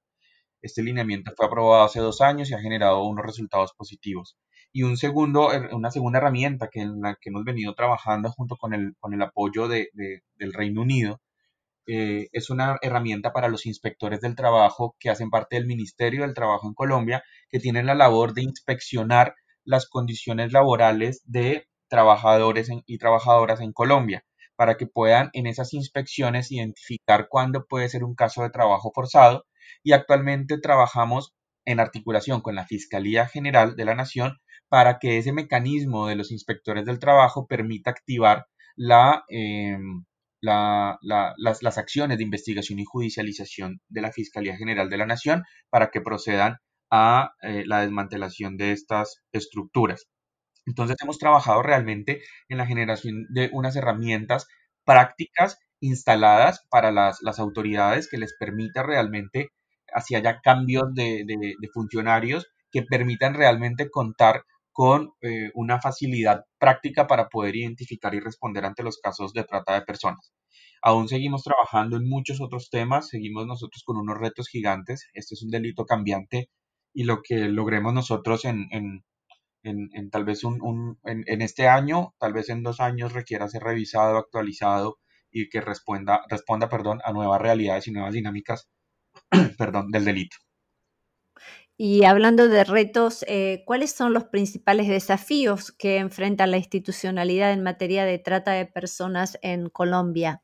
Este 0.62 0.82
lineamiento 0.82 1.32
fue 1.38 1.46
aprobado 1.46 1.84
hace 1.84 2.00
dos 2.00 2.22
años 2.22 2.50
y 2.50 2.56
ha 2.56 2.60
generado 2.60 3.04
unos 3.06 3.26
resultados 3.26 3.74
positivos. 3.78 4.38
Y 4.74 4.84
un 4.84 4.98
segundo, 4.98 5.50
una 5.72 5.92
segunda 5.92 6.20
herramienta 6.20 6.68
que 6.70 6.82
en 6.82 7.00
la 7.02 7.16
que 7.22 7.30
hemos 7.30 7.44
venido 7.46 7.76
trabajando 7.76 8.32
junto 8.32 8.58
con 8.58 8.74
el, 8.74 8.96
con 9.00 9.14
el 9.14 9.22
apoyo 9.22 9.68
de, 9.68 9.90
del 9.94 10.54
Reino 10.54 10.82
Unido 10.82 11.22
eh, 11.86 12.30
es 12.32 12.50
una 12.50 12.78
herramienta 12.82 13.34
para 13.34 13.50
los 13.50 13.66
inspectores 13.66 14.22
del 14.22 14.36
trabajo 14.36 14.96
que 15.00 15.10
hacen 15.10 15.30
parte 15.30 15.58
del 15.58 15.68
Ministerio 15.68 16.22
del 16.22 16.34
Trabajo 16.34 16.68
en 16.68 16.74
Colombia, 16.74 17.24
que 17.50 17.60
tienen 17.60 17.86
la 17.86 17.96
labor 17.96 18.34
de 18.34 18.44
inspeccionar 18.44 19.36
las 19.66 19.88
condiciones 19.88 20.54
laborales 20.54 21.22
de 21.26 21.68
trabajadores 21.90 22.70
y 22.86 22.98
trabajadoras 22.98 23.60
en 23.62 23.74
Colombia, 23.74 24.26
para 24.56 24.76
que 24.78 24.88
puedan 24.88 25.30
en 25.34 25.46
esas 25.48 25.74
inspecciones 25.74 26.52
identificar 26.52 27.28
cuándo 27.30 27.66
puede 27.68 27.90
ser 27.90 28.04
un 28.04 28.16
caso 28.16 28.44
de 28.44 28.50
trabajo 28.50 28.92
forzado. 28.94 29.46
Y 29.84 29.92
actualmente 29.94 30.60
trabajamos 30.60 31.34
en 31.66 31.80
articulación 31.80 32.42
con 32.42 32.56
la 32.56 32.66
Fiscalía 32.66 33.28
General 33.28 33.76
de 33.76 33.86
la 33.86 33.96
Nación 33.96 34.38
para 34.74 34.98
que 34.98 35.20
ese 35.20 35.34
mecanismo 35.34 36.08
de 36.08 36.16
los 36.16 36.32
inspectores 36.32 36.84
del 36.84 36.98
trabajo 36.98 37.46
permita 37.46 37.92
activar 37.92 38.48
em, 39.30 40.04
las, 40.42 41.78
acciones 41.78 42.18
de 42.18 42.24
investigación 42.24 42.80
y 42.80 42.84
judicialización 42.84 43.82
de 43.88 44.02
la 44.02 44.12
Fiscalía 44.12 44.58
General 44.58 44.90
de 44.90 44.98
la 44.98 45.06
Nación 45.06 45.44
para 45.70 45.92
que 45.92 46.02
procedan 46.02 46.58
a 46.90 47.34
eh, 47.44 47.66
la 47.68 47.82
desmantelación 47.82 48.58
de 48.58 48.72
estas 48.72 49.22
estructuras. 49.32 50.08
Entonces 50.66 50.98
hemos 51.04 51.20
trabajado 51.20 51.62
realmente 51.62 52.24
en 52.50 52.58
la 52.58 52.66
generación 52.66 53.28
de 53.30 53.52
unas 53.54 53.76
herramientas 53.76 54.48
prácticas 54.86 55.60
instaladas 55.82 56.66
para 56.72 56.92
las, 56.92 57.22
autoridades 57.38 58.10
que 58.10 58.18
les 58.18 58.34
permita 58.40 58.82
realmente, 58.82 59.50
hacia 59.94 60.18
haya 60.18 60.40
cambios 60.42 60.96
de, 60.96 61.24
funcionarios 61.76 62.48
que 62.72 62.82
permitan 62.82 63.36
realmente 63.36 63.92
contar 63.92 64.42
con 64.74 65.14
eh, 65.22 65.52
una 65.54 65.80
facilidad 65.80 66.46
práctica 66.60 67.08
para 67.08 67.30
poder 67.30 67.56
identificar 67.56 68.14
y 68.16 68.20
responder 68.20 68.66
ante 68.66 68.84
los 68.84 68.98
casos 68.98 69.34
de 69.34 69.44
trata 69.44 69.76
de 69.76 69.84
personas. 69.84 70.34
Aún 70.82 71.08
seguimos 71.08 71.44
trabajando 71.44 71.96
en 71.98 72.10
muchos 72.10 72.42
otros 72.42 72.70
temas, 72.70 73.08
seguimos 73.08 73.48
nosotros 73.48 73.84
con 73.86 73.98
unos 73.98 74.18
retos 74.18 74.50
gigantes. 74.50 75.08
Este 75.14 75.36
es 75.36 75.44
un 75.44 75.52
delito 75.52 75.86
cambiante 75.86 76.50
y 76.94 77.06
lo 77.06 77.22
que 77.22 77.48
logremos 77.48 77.94
nosotros 77.94 78.46
en, 78.46 78.68
en, 79.64 80.10
tal 80.12 80.26
vez 80.26 80.44
un, 80.44 81.00
en, 81.04 81.42
este 81.42 81.68
año, 81.68 82.14
tal 82.20 82.34
vez 82.34 82.50
en 82.50 82.64
dos 82.64 82.80
años 82.80 83.14
requiera 83.14 83.48
ser 83.48 83.64
revisado, 83.64 84.18
actualizado 84.18 84.98
y 85.32 85.50
que 85.50 85.62
responda, 85.62 86.22
responda 86.30 86.70
perdón, 86.70 87.00
a 87.06 87.14
nuevas 87.14 87.42
realidades 87.42 87.88
y 87.88 87.92
nuevas 87.92 88.14
dinámicas 88.14 88.68
perdón, 89.58 89.92
del 89.92 90.06
delito. 90.06 90.38
Y 91.86 92.06
hablando 92.06 92.48
de 92.48 92.64
retos, 92.64 93.26
eh, 93.28 93.64
¿cuáles 93.66 93.92
son 93.92 94.14
los 94.14 94.24
principales 94.24 94.88
desafíos 94.88 95.74
que 95.74 95.98
enfrenta 95.98 96.48
la 96.48 96.56
institucionalidad 96.56 97.52
en 97.52 97.62
materia 97.62 98.06
de 98.06 98.20
trata 98.20 98.54
de 98.54 98.66
personas 98.66 99.38
en 99.42 99.68
Colombia? 99.68 100.42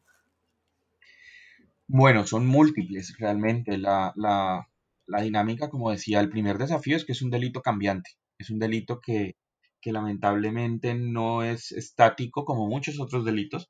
Bueno, 1.88 2.28
son 2.28 2.46
múltiples 2.46 3.16
realmente. 3.18 3.78
La, 3.78 4.12
la, 4.18 4.68
la 5.08 5.22
dinámica, 5.22 5.70
como 5.70 5.92
decía, 5.92 6.20
el 6.20 6.30
primer 6.30 6.58
desafío 6.58 6.98
es 6.98 7.06
que 7.06 7.14
es 7.14 7.22
un 7.22 7.30
delito 7.30 7.62
cambiante. 7.62 8.10
Es 8.38 8.50
un 8.50 8.60
delito 8.60 9.00
que, 9.00 9.38
que 9.80 9.94
lamentablemente 9.94 10.94
no 10.94 11.44
es 11.44 11.72
estático 11.72 12.44
como 12.44 12.68
muchos 12.68 13.00
otros 13.00 13.24
delitos, 13.24 13.70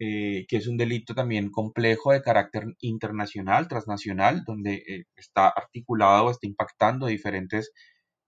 eh, 0.00 0.46
que 0.48 0.56
es 0.56 0.66
un 0.66 0.78
delito 0.78 1.14
también 1.14 1.50
complejo 1.50 2.12
de 2.12 2.22
carácter 2.22 2.64
internacional, 2.80 3.68
transnacional, 3.68 4.44
donde 4.46 4.82
eh, 4.88 5.04
está 5.14 5.48
articulado, 5.48 6.30
está 6.30 6.46
impactando 6.46 7.06
diferentes 7.06 7.70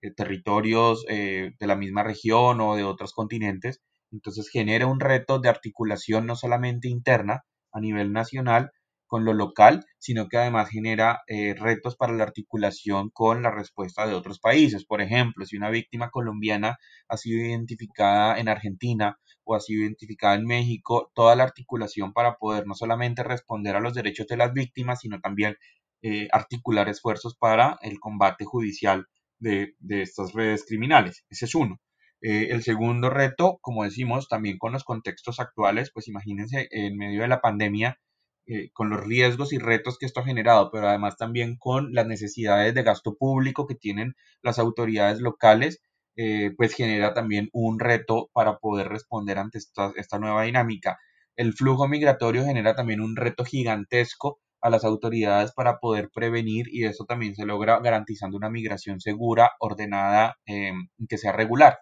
eh, 0.03 0.13
territorios 0.15 1.05
de 1.07 1.55
la 1.61 1.77
misma 1.77 2.03
región 2.03 2.61
o 2.61 2.77
de 2.77 2.85
otros 2.85 3.13
continentes. 3.13 3.81
Entonces 4.13 4.51
genera 4.51 4.87
un 4.87 5.01
reto 5.01 5.39
de 5.39 5.49
articulación 5.49 6.27
no 6.27 6.37
solamente 6.37 6.89
interna 6.89 7.45
a 7.73 7.81
nivel 7.81 8.13
nacional, 8.13 8.71
con 9.13 9.27
lo 9.27 9.35
local, 9.35 9.85
sino 9.99 10.27
que 10.27 10.39
además 10.39 10.71
genera 10.71 11.21
eh, 11.27 11.53
retos 11.53 11.97
para 11.97 12.15
la 12.15 12.25
articulación 12.25 13.11
con 13.13 13.43
la 13.43 13.51
respuesta 13.51 14.07
de 14.07 14.15
otros 14.15 14.41
países. 14.41 14.87
Por 14.87 15.03
ejemplo, 15.03 15.45
si 15.45 15.59
una 15.59 15.69
víctima 15.69 16.09
colombiana 16.09 16.79
ha 17.09 17.19
sido 17.19 17.45
identificada 17.45 18.39
en 18.39 18.49
Argentina 18.49 19.19
o 19.45 19.59
sido 19.61 19.83
identificada 19.83 20.35
en 20.35 20.47
México, 20.47 21.11
toda 21.15 21.37
la 21.37 21.45
articulación 21.45 22.13
para 22.13 22.37
poder 22.37 22.67
no 22.67 22.75
solamente 22.75 23.23
responder 23.23 23.77
a 23.77 23.81
los 23.81 23.95
derechos 23.95 24.27
de 24.27 24.37
las 24.37 24.53
víctimas, 24.53 25.01
sino 25.01 25.21
también 25.21 25.57
eh, 26.03 26.29
articular 26.33 26.89
esfuerzos 26.89 27.37
para 27.37 27.79
el 27.83 28.01
combate 28.01 28.45
judicial 28.45 29.07
de, 29.39 29.75
estas 29.89 30.33
redes 30.33 30.65
criminales. 30.67 31.25
Ese 31.29 31.45
es 31.47 31.55
uno. 31.55 31.81
Eh, 32.21 32.49
el 32.51 32.63
segundo 32.63 33.11
reto, 33.11 33.59
como 33.61 33.85
decimos, 33.85 34.29
también 34.29 34.59
con 34.59 34.73
los 34.73 34.85
contextos 34.85 35.41
actuales, 35.41 35.91
pues 35.93 36.09
imagínense 36.09 36.69
en 36.71 36.97
medio 36.97 37.23
de 37.23 37.29
la 37.29 37.41
pandemia, 37.41 37.99
eh, 38.47 38.71
con 38.73 38.91
los 38.91 39.01
riesgos 39.01 39.53
y 39.53 39.59
retos 39.59 39.99
que 39.99 40.07
esto 40.07 40.21
ha 40.21 40.25
generado, 40.25 40.71
pero 40.73 40.89
además 40.89 41.17
también 41.17 41.57
con 41.57 41.93
las 41.93 42.07
necesidades 42.07 42.75
de 42.75 42.83
gasto 42.83 43.15
público 43.17 43.69
que 43.69 43.77
tienen 43.77 44.15
las 44.43 44.59
autoridades 44.59 45.21
locales, 45.21 45.81
eh, 46.17 46.53
pues 46.57 46.75
genera 46.75 47.15
también 47.15 47.49
un 47.53 47.81
reto 47.81 48.31
para 48.33 48.59
poder 48.59 48.89
responder 48.89 49.39
ante 49.39 49.59
esta, 49.59 50.19
nueva 50.19 50.43
dinámica. 50.45 50.99
El 51.37 51.55
flujo 51.55 51.89
migratorio 51.89 52.45
genera 52.45 52.75
también 52.75 53.01
un 53.01 53.17
reto 53.17 53.45
gigantesco 53.45 54.41
a 54.61 54.71
las 54.71 54.85
autoridades 54.85 55.53
para 55.53 55.79
poder 55.79 56.11
prevenir 56.15 56.67
y 56.71 56.85
eso 56.85 57.05
también 57.05 57.35
se 57.35 57.47
logra 57.47 57.81
garantizando 57.81 58.37
una 58.37 58.51
migración 58.51 59.01
segura, 59.01 59.53
ordenada, 59.61 60.37
eh, 60.47 60.73
que 61.09 61.19
sea 61.19 61.33
regular. 61.33 61.79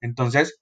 Entonces, 0.00 0.60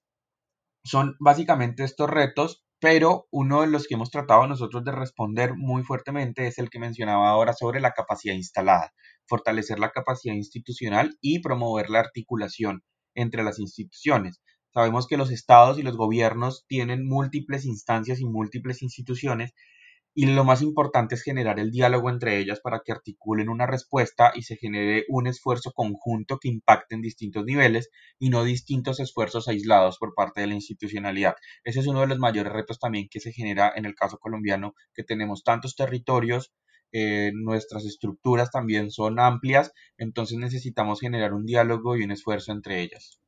son 0.85 1.17
básicamente 1.21 1.85
estos 1.85 2.11
retos 2.11 2.65
pero 2.81 3.27
uno 3.31 3.63
de 3.63 3.67
los 3.67 3.87
que 3.87 3.95
hemos 3.95 4.11
tratado 4.11 4.47
nosotros 4.47 4.85
de 4.85 4.93
responder 4.93 5.55
muy 5.57 5.83
fuertemente 5.83 6.47
es 6.47 6.59
el 6.59 6.71
que 6.71 6.79
mencionaba 6.79 7.29
ahora 7.29 7.53
sobre 7.53 7.81
la 7.81 7.93
capacidad 7.93 8.35
instalada, 8.35 8.93
fortalecer 9.27 9.79
la 9.81 9.91
capacidad 9.91 10.35
institucional 10.35 11.17
y 11.21 11.41
promover 11.41 11.91
la 11.91 12.01
articulación 12.01 12.83
entre 13.21 13.43
las 13.43 13.59
instituciones. 13.59 14.41
Sabemos 14.73 15.07
que 15.07 15.17
los 15.17 15.31
estados 15.31 15.79
y 15.79 15.83
los 15.83 15.97
gobiernos 15.97 16.65
tienen 16.69 17.07
múltiples 17.07 17.65
instancias 17.65 18.21
y 18.21 18.27
múltiples 18.27 18.83
instituciones 18.83 19.53
y 20.15 20.27
lo 20.27 20.45
más 20.45 20.63
importante 20.63 21.15
es 21.15 21.23
generar 21.23 21.61
el 21.61 21.71
diálogo 21.71 22.11
entre 22.11 22.39
ellas 22.39 22.61
para 22.61 22.81
que 22.85 22.91
articulen 22.93 23.49
una 23.49 23.67
respuesta 23.67 24.33
y 24.35 24.43
se 24.43 24.57
genere 24.57 25.05
un 25.09 25.29
esfuerzo 25.29 25.71
conjunto 25.73 26.39
que 26.39 26.49
impacte 26.49 26.97
en 26.97 27.03
distintos 27.03 27.45
niveles 27.45 27.89
y 28.19 28.31
no 28.31 28.43
distintos 28.43 28.99
esfuerzos 28.99 29.47
aislados 29.47 29.97
por 29.99 30.15
parte 30.15 30.41
de 30.41 30.49
la 30.49 30.55
institucionalidad. 30.55 31.37
Ese 31.63 31.81
es 31.81 31.87
uno 31.87 32.01
de 32.01 32.09
los 32.09 32.19
mayores 32.19 32.53
retos 32.53 32.81
también 32.81 33.09
que 33.09 33.21
se 33.21 33.33
genera 33.33 33.73
en 33.77 33.85
el 33.85 33.95
caso 33.95 34.19
colombiano, 34.19 34.75
que 34.93 35.05
tenemos 35.05 35.45
tantos 35.45 35.77
territorios, 35.77 36.53
eh, 36.93 37.31
nuestras 37.35 37.85
estructuras 37.85 38.51
también 38.51 38.91
son 38.91 39.21
amplias, 39.21 39.73
entonces 39.97 40.39
necesitamos 40.39 41.01
generar 41.01 41.35
un 41.35 41.45
diálogo 41.45 41.97
y 41.97 42.03
un 42.03 42.11
esfuerzo 42.11 42.53
entre 42.53 42.83
ellas. 42.83 43.19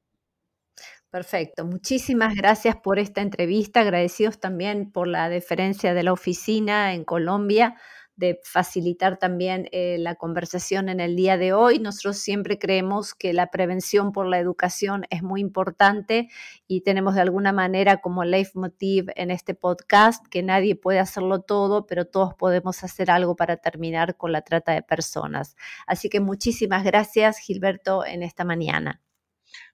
Perfecto. 1.11 1.64
Muchísimas 1.64 2.37
gracias 2.37 2.77
por 2.77 3.01
esta 3.01 3.20
entrevista. 3.20 3.81
Agradecidos 3.81 4.38
también 4.38 4.92
por 4.92 5.09
la 5.09 5.29
deferencia 5.29 5.92
de 5.92 6.05
la 6.05 6.12
oficina 6.12 6.94
en 6.94 7.05
Colombia 7.05 7.77
de 8.20 8.38
facilitar 8.44 9.18
también 9.18 9.68
eh, 9.72 9.96
la 9.98 10.14
conversación 10.14 10.90
en 10.90 11.00
el 11.00 11.16
día 11.16 11.38
de 11.38 11.54
hoy. 11.54 11.78
Nosotros 11.78 12.18
siempre 12.18 12.59
creemos 12.59 13.14
que 13.14 13.33
la 13.33 13.50
prevención 13.50 14.12
por 14.12 14.26
la 14.26 14.38
educación 14.38 15.06
es 15.09 15.22
muy 15.22 15.40
importante 15.40 16.28
y 16.68 16.83
tenemos 16.83 17.14
de 17.14 17.22
alguna 17.22 17.52
manera 17.52 18.02
como 18.02 18.22
leitmotiv 18.24 19.06
en 19.16 19.30
este 19.30 19.54
podcast 19.54 20.24
que 20.28 20.42
nadie 20.42 20.76
puede 20.76 20.98
hacerlo 20.98 21.40
todo, 21.40 21.87
pero 21.87 22.04
todos 22.04 22.35
podemos 22.35 22.85
hacer 22.85 23.11
algo 23.11 23.37
para 23.37 23.56
terminar 23.56 24.18
con 24.18 24.33
la 24.33 24.42
trata 24.42 24.72
de 24.72 24.83
personas. 24.83 25.56
Así 25.87 26.11
que 26.11 26.20
muchísimas 26.20 26.85
gracias, 26.85 27.38
Gilberto, 27.38 28.04
en 28.04 28.22
esta 28.22 28.44
mañana. 28.44 29.00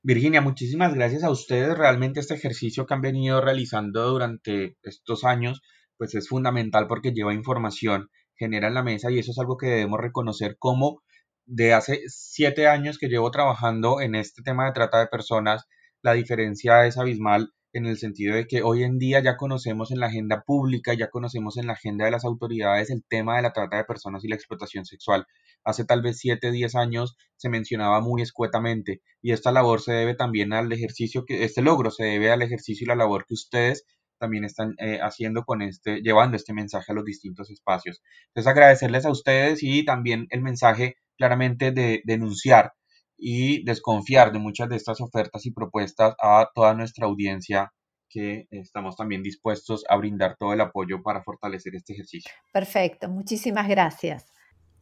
Virginia, 0.02 0.40
muchísimas 0.40 0.94
gracias 0.94 1.24
a 1.24 1.30
ustedes. 1.30 1.76
Realmente 1.76 2.20
este 2.20 2.34
ejercicio 2.34 2.86
que 2.86 2.94
han 2.94 3.00
venido 3.00 3.40
realizando 3.40 4.08
durante 4.08 4.76
estos 4.82 5.24
años, 5.24 5.62
pues 5.98 6.14
es 6.14 6.28
fundamental 6.28 6.86
porque 6.86 7.10
lleva 7.10 7.34
información, 7.34 8.08
genera 8.36 8.68
en 8.68 8.74
la 8.74 8.82
mesa 8.82 9.10
y 9.10 9.18
eso 9.18 9.30
es 9.32 9.38
algo 9.38 9.56
que 9.56 9.66
debemos 9.66 10.00
reconocer 10.00 10.56
como 10.58 11.02
de 11.46 11.72
hace 11.72 12.02
siete 12.08 12.66
años 12.68 12.98
que 12.98 13.08
llevo 13.08 13.30
trabajando 13.30 14.00
en 14.00 14.14
este 14.14 14.42
tema 14.42 14.66
de 14.66 14.72
trata 14.72 14.98
de 14.98 15.06
personas, 15.06 15.66
la 16.02 16.12
diferencia 16.12 16.86
es 16.86 16.98
abismal 16.98 17.52
en 17.72 17.86
el 17.86 17.98
sentido 17.98 18.34
de 18.34 18.46
que 18.46 18.62
hoy 18.62 18.82
en 18.84 18.98
día 18.98 19.20
ya 19.22 19.36
conocemos 19.36 19.90
en 19.90 20.00
la 20.00 20.06
agenda 20.06 20.42
pública, 20.46 20.94
ya 20.94 21.10
conocemos 21.10 21.58
en 21.58 21.66
la 21.66 21.74
agenda 21.74 22.06
de 22.06 22.10
las 22.10 22.24
autoridades 22.24 22.90
el 22.90 23.04
tema 23.06 23.36
de 23.36 23.42
la 23.42 23.52
trata 23.52 23.76
de 23.76 23.84
personas 23.84 24.24
y 24.24 24.28
la 24.28 24.34
explotación 24.34 24.86
sexual. 24.86 25.26
Hace 25.62 25.84
tal 25.84 26.00
vez 26.00 26.18
7, 26.18 26.52
10 26.52 26.74
años 26.74 27.16
se 27.36 27.50
mencionaba 27.50 28.00
muy 28.00 28.22
escuetamente 28.22 29.02
y 29.20 29.32
esta 29.32 29.52
labor 29.52 29.82
se 29.82 29.92
debe 29.92 30.14
también 30.14 30.54
al 30.54 30.72
ejercicio 30.72 31.24
que, 31.26 31.44
este 31.44 31.60
logro 31.60 31.90
se 31.90 32.04
debe 32.04 32.30
al 32.30 32.42
ejercicio 32.42 32.84
y 32.84 32.88
la 32.88 32.96
labor 32.96 33.26
que 33.26 33.34
ustedes 33.34 33.84
también 34.18 34.44
están 34.44 34.74
eh, 34.78 34.98
haciendo 35.00 35.44
con 35.44 35.62
este, 35.62 36.00
llevando 36.02 36.36
este 36.36 36.52
mensaje 36.52 36.92
a 36.92 36.94
los 36.94 37.04
distintos 37.04 37.50
espacios. 37.50 38.02
Entonces 38.28 38.50
agradecerles 38.50 39.06
a 39.06 39.10
ustedes 39.10 39.62
y 39.62 39.84
también 39.84 40.26
el 40.30 40.42
mensaje 40.42 40.96
claramente 41.16 41.72
de 41.72 42.02
denunciar 42.04 42.72
y 43.16 43.64
desconfiar 43.64 44.32
de 44.32 44.38
muchas 44.38 44.68
de 44.68 44.76
estas 44.76 45.00
ofertas 45.00 45.46
y 45.46 45.52
propuestas 45.52 46.14
a 46.22 46.48
toda 46.54 46.74
nuestra 46.74 47.06
audiencia 47.06 47.72
que 48.08 48.46
estamos 48.50 48.96
también 48.96 49.22
dispuestos 49.22 49.84
a 49.88 49.96
brindar 49.96 50.36
todo 50.38 50.52
el 50.52 50.60
apoyo 50.60 51.02
para 51.02 51.22
fortalecer 51.22 51.74
este 51.74 51.94
ejercicio. 51.94 52.32
Perfecto, 52.52 53.08
muchísimas 53.08 53.68
gracias. 53.68 54.32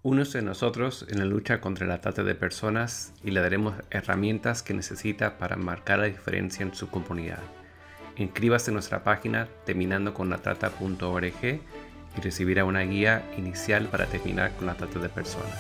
Únose 0.03 0.41
a 0.41 0.43
nosotros 0.43 1.07
en 1.09 1.19
la 1.19 1.25
lucha 1.25 1.63
contra 1.63 1.87
la 1.87 2.03
trata 2.03 2.23
de 2.23 2.35
personas 2.35 3.15
y 3.25 3.31
le 3.31 3.41
daremos 3.41 3.75
herramientas 3.91 4.63
que 4.63 4.75
necesita 4.75 5.39
para 5.39 5.57
marcar 5.57 6.01
la 6.01 6.05
diferencia 6.05 6.63
en 6.63 6.75
su 6.75 6.91
comunidad. 6.91 7.41
Inscríbase 8.17 8.71
en 8.71 8.75
nuestra 8.75 9.03
página 9.03 9.49
terminando 9.65 10.15
con 10.15 10.31
la 10.31 10.39
trata.org 10.39 11.45
y 11.45 12.21
recibirá 12.21 12.65
una 12.65 12.83
guía 12.83 13.25
inicial 13.37 13.87
para 13.89 14.07
terminar 14.07 14.53
con 14.57 14.67
la 14.67 14.75
trata 14.75 15.01
de 15.01 15.09
personas. 15.09 15.59